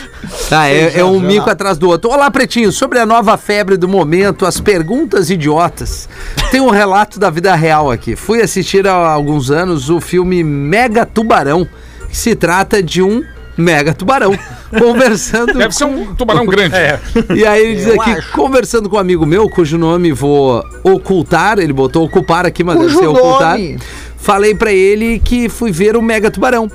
[0.50, 2.12] Tá, é, é um mico atrás do outro.
[2.12, 2.72] Olá, Pretinho.
[2.72, 6.08] Sobre a nova febre do momento, as perguntas idiotas.
[6.52, 8.16] Tem um relato da vida real aqui.
[8.16, 11.68] Fui assistir há alguns anos o filme Mega Tubarão,
[12.12, 13.24] se trata de um
[13.58, 14.32] mega tubarão
[14.78, 16.76] conversando Deve ser um tubarão grande.
[16.76, 17.00] É.
[17.36, 18.32] E aí ele diz Eu aqui, acho.
[18.32, 22.88] conversando com um amigo meu, cujo nome vou ocultar, ele botou ocupar aqui, mas deve
[22.94, 23.58] Cujo ser ocultar.
[23.58, 23.78] nome?
[24.18, 26.70] Falei pra ele que fui ver o Mega Tubarão.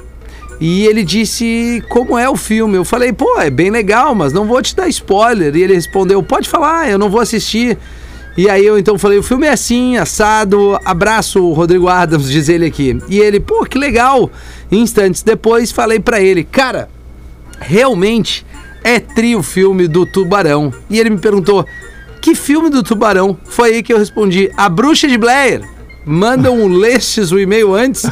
[0.61, 2.77] E ele disse como é o filme.
[2.77, 5.55] Eu falei, pô, é bem legal, mas não vou te dar spoiler.
[5.57, 7.77] E ele respondeu, pode falar, eu não vou assistir.
[8.37, 12.67] E aí eu então falei, o filme é assim, assado, abraço Rodrigo Adams, diz ele
[12.67, 12.99] aqui.
[13.09, 14.31] E ele, pô, que legal.
[14.73, 16.89] Instantes depois falei pra ele, cara,
[17.61, 18.45] realmente
[18.83, 20.73] é tri o filme do Tubarão.
[20.91, 21.65] E ele me perguntou:
[22.21, 23.39] que filme do Tubarão?
[23.45, 25.63] Foi aí que eu respondi: A Bruxa de Blair.
[26.07, 28.05] Manda um lestes o e-mail antes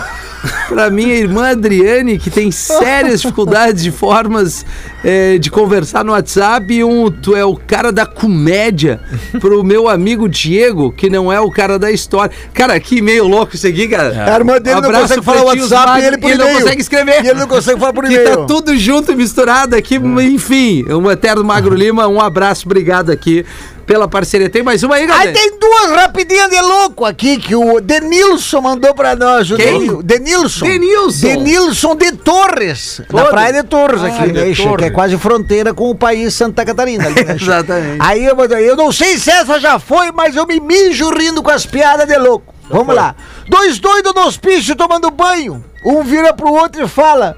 [0.68, 4.64] pra minha irmã Adriane, que tem sérias dificuldades de formas
[5.04, 6.72] eh, de conversar no WhatsApp.
[6.72, 9.00] E um, tu é o cara da comédia.
[9.40, 12.34] Pro meu amigo Diego, que não é o cara da história.
[12.52, 14.32] Cara, que meio louco isso aqui, cara.
[14.32, 17.24] A irmã dele não Abraço, consegue falar WhatsApp e ele por ele não consegue escrever.
[17.24, 18.46] E ele não consegue falar por Que tá e-mail.
[18.46, 20.84] tudo junto e misturado aqui, enfim.
[20.88, 23.44] Um eterno Magro Lima, um abraço, obrigado aqui
[23.82, 24.48] pela parceria.
[24.48, 25.32] Tem mais uma aí, Aí galera?
[25.32, 29.50] tem duas rapidinhas de louco aqui que o Denilson mandou pra nós.
[29.50, 29.78] O Quem?
[29.78, 30.66] Denil- Denilson.
[30.66, 31.26] Denilson.
[31.26, 33.00] Denilson de Torres.
[33.00, 33.28] Da Torres.
[33.30, 34.54] Praia de Torres Ah, aqui, de né?
[34.54, 34.76] Torres.
[34.78, 37.06] Que é quase fronteira com o país Santa Catarina.
[37.06, 37.36] ali, né?
[37.40, 37.98] Exatamente.
[38.00, 41.50] Aí eu, eu não sei se essa já foi, mas eu me mijo rindo com
[41.50, 42.52] as piadas de louco.
[42.70, 43.14] Vamos lá.
[43.48, 45.62] Dois doidos no hospício tomando banho.
[45.84, 47.36] Um vira pro outro e fala: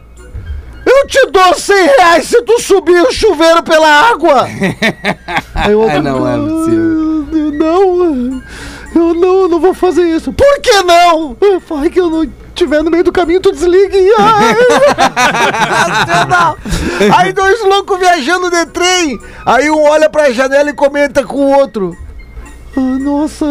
[0.96, 4.46] Eu te dou 100 reais se tu subir o chuveiro pela água.
[5.54, 7.26] Aí o outro, Ah, não é possível.
[7.32, 8.42] "Eu Não,
[8.94, 10.32] eu não, eu não vou fazer isso.
[10.32, 11.36] Por que não?
[11.68, 14.12] Vai que eu não estiver no meio do caminho, tu desliga e.
[14.18, 14.56] Ai.
[17.18, 19.18] Aí dois loucos viajando de trem.
[19.44, 21.96] Aí um olha pra janela e comenta com o outro.
[22.76, 23.46] "Ah, nossa,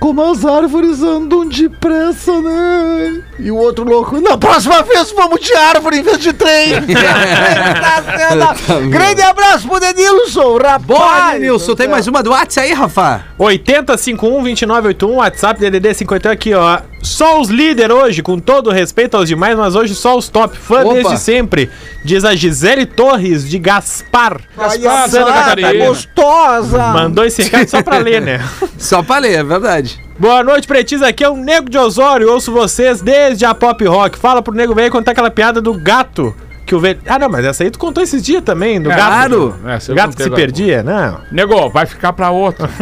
[0.00, 3.22] como as árvores andam depressa, né?
[3.38, 6.70] E o outro louco, na próxima vez vamos de árvore em vez de trem.
[6.80, 8.56] Sensacional.
[8.88, 10.82] Grande abraço pro Denilson, rapaz.
[10.82, 11.74] Boa, Nilson.
[11.74, 13.24] Tem mais uma do WhatsApp aí, Rafa?
[13.38, 16.80] 8051-2981, WhatsApp DDD 51 aqui, ó.
[17.02, 20.56] Só os líderes hoje, com todo respeito aos demais, mas hoje só os top.
[20.56, 20.94] Fã Opa.
[20.94, 21.70] desde sempre.
[22.04, 24.40] Diz a Gisele Torres, de Gaspar.
[24.56, 25.86] Gaspar, Santa Santa Catarina.
[25.86, 26.78] gostosa.
[26.88, 28.46] Mandou esse recado só pra ler, né?
[28.78, 29.89] Só pra ler, é verdade.
[30.20, 31.00] Boa noite, pretis.
[31.00, 32.30] Aqui é o Nego de Osório.
[32.30, 34.18] Ouço vocês desde a Pop Rock.
[34.18, 36.34] Fala pro Nego velho contar aquela piada do gato.
[36.66, 37.00] Que o velho.
[37.06, 39.48] Ah, não, mas essa aí tu contou esses dias também, do Claro.
[39.52, 39.68] gato.
[39.68, 40.42] Essa eu gato que se agora.
[40.42, 41.22] perdia, não.
[41.32, 42.68] Nego, vai ficar pra outro.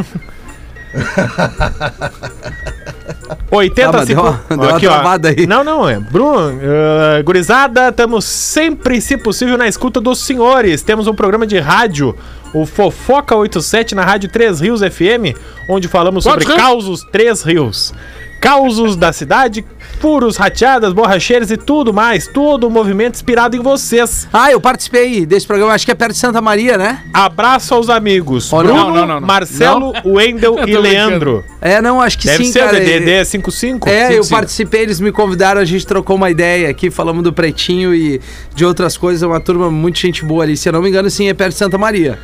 [3.51, 4.59] 80 Ah, mas deu uma- segundos.
[4.59, 5.47] deu uma travada aí.
[5.47, 5.99] Não, não, é.
[5.99, 10.83] Bruno, eh, gurizada, estamos sempre, se possível, na escuta dos senhores.
[10.83, 12.15] Temos um programa de rádio,
[12.53, 15.35] o Fofoca 87, na Rádio Três Rios FM,
[15.69, 16.63] onde falamos sobre Quantos rios?
[16.69, 17.95] causos Três Rios.
[18.41, 19.65] Causos da cidade,
[20.01, 22.27] furos, rateadas, borracheiras e tudo mais.
[22.27, 24.29] Todo o movimento inspirado em vocês.
[24.33, 27.03] Ah, eu participei desse programa, acho que é perto de Santa Maria, né?
[27.13, 28.53] Abraço aos amigos.
[28.53, 29.27] Oh, não, Bruno, não, não, não.
[29.27, 31.45] Marcelo, Wendel Eu e Leandro.
[31.61, 32.77] É, não, acho que Deve sim, ser cara.
[32.77, 33.89] o DDD 55?
[33.89, 34.29] É, eu 55.
[34.31, 38.21] participei, eles me convidaram, a gente trocou uma ideia aqui, falamos do Pretinho e
[38.55, 40.57] de outras coisas, uma turma muito gente boa ali.
[40.57, 42.19] Se eu não me engano, sim, é perto de Santa Maria.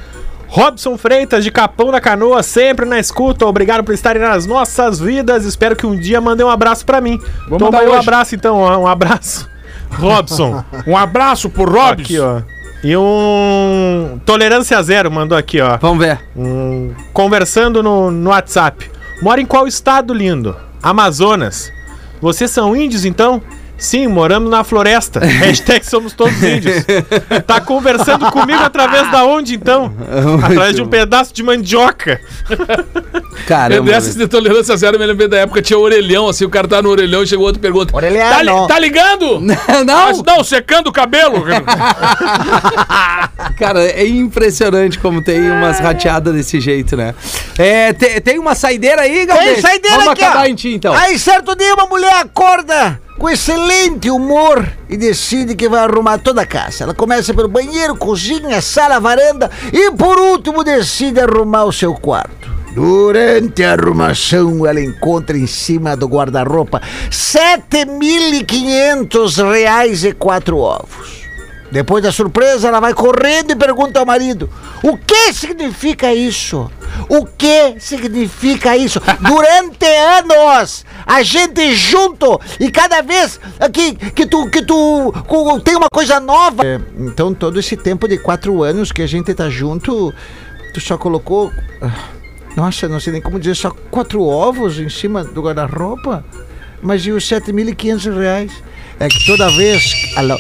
[0.54, 3.44] Robson Freitas, de Capão da Canoa, sempre na escuta.
[3.44, 5.44] Obrigado por estarem nas nossas vidas.
[5.44, 7.18] Espero que um dia mandem um abraço pra mim.
[7.48, 8.58] Vou Toma mandar aí um abraço, então.
[8.58, 9.50] ó, Um abraço.
[9.98, 10.64] Robson.
[10.86, 11.90] Um abraço pro Robson.
[12.02, 12.40] aqui, ó.
[12.84, 14.20] E um.
[14.24, 15.76] Tolerância Zero mandou aqui, ó.
[15.78, 16.20] Vamos ver.
[16.36, 16.92] Um...
[17.12, 18.88] Conversando no, no WhatsApp.
[19.22, 20.54] Mora em qual estado, lindo?
[20.80, 21.72] Amazonas.
[22.20, 23.42] Vocês são índios, então?
[23.84, 25.20] Sim, moramos na floresta.
[25.24, 26.84] Hashtag somos todos índios.
[27.46, 29.92] Tá conversando comigo através da onde, então?
[30.42, 32.18] Através de um pedaço de mandioca.
[33.46, 33.90] Caramba.
[33.90, 36.80] Dessas de tolerância zero, eu me lembrei da época tinha orelhão, assim, o cara tá
[36.80, 38.66] no orelhão e chegou outro e pergunta: Orelhão, Tá, li- não.
[38.66, 39.40] tá ligando?
[39.84, 41.44] não, Mas não, secando o cabelo.
[43.58, 47.14] cara, é impressionante como tem umas rateadas desse jeito, né?
[47.58, 49.52] É, te- tem uma saideira aí, Galdês?
[49.54, 50.46] Tem saideira Vamos aqui, acabar ó.
[50.46, 50.94] em ti, então.
[50.94, 56.40] Aí, certo dia, uma mulher acorda com excelente humor e decide que vai arrumar toda
[56.42, 56.82] a casa.
[56.84, 62.52] Ela começa pelo banheiro, cozinha, sala, varanda e, por último, decide arrumar o seu quarto.
[62.74, 71.13] Durante a arrumação, ela encontra em cima do guarda-roupa 7.500 reais e quatro ovos.
[71.74, 74.48] Depois da surpresa, ela vai correndo e pergunta ao marido:
[74.80, 76.70] O que significa isso?
[77.08, 79.00] O que significa isso?
[79.18, 83.40] Durante anos, a gente junto e cada vez
[83.72, 85.12] que, que tu, que tu
[85.64, 86.64] tem uma coisa nova.
[86.64, 90.14] É, então, todo esse tempo de quatro anos que a gente tá junto,
[90.72, 91.50] tu só colocou.
[91.82, 91.90] ah,
[92.54, 96.24] Nossa, não sei nem como dizer, só quatro ovos em cima do guarda-roupa?
[96.80, 98.52] Mas e os 7.500 reais?
[99.00, 99.82] É que toda vez.
[100.14, 100.38] Alô?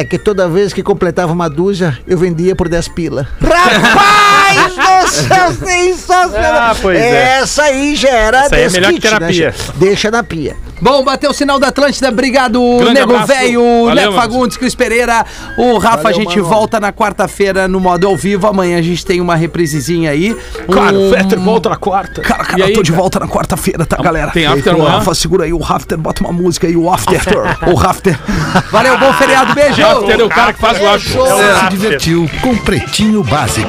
[0.00, 3.26] É que toda vez que completava uma dúzia, eu vendia por 10 pila.
[3.40, 6.52] Rapaz do céu, sensacional!
[6.70, 7.40] Ah, pois é.
[7.40, 9.48] Essa aí já era Essa aí é melhor que terapia.
[9.48, 9.54] Né?
[9.74, 10.56] Deixa na pia.
[10.80, 12.08] Bom, bateu o sinal da Atlântida.
[12.08, 13.18] Obrigado, Grande Nego.
[13.26, 14.12] Velho, Neto.
[14.12, 15.24] Fagundes, Cris Pereira.
[15.56, 16.48] O Rafa, Valeu, a gente mano.
[16.48, 18.46] volta na quarta-feira no modo ao vivo.
[18.46, 20.36] Amanhã a gente tem uma reprisezinha aí.
[20.70, 22.20] Claro, Um- o Fetter volta na quarta.
[22.22, 23.02] Cara, cara, E aí, eu tô de cara?
[23.02, 24.30] volta na quarta-feira, tá, galera?
[24.30, 24.98] tem after o amanhã?
[24.98, 27.20] Rafa, segura aí o After, bota uma música aí, o After.
[27.74, 28.18] o After.
[28.70, 29.84] Valeu, bom feriado, beijo.
[29.84, 31.20] After é o cara que faz o after.
[31.64, 33.68] Se divertiu com Pretinho Básico.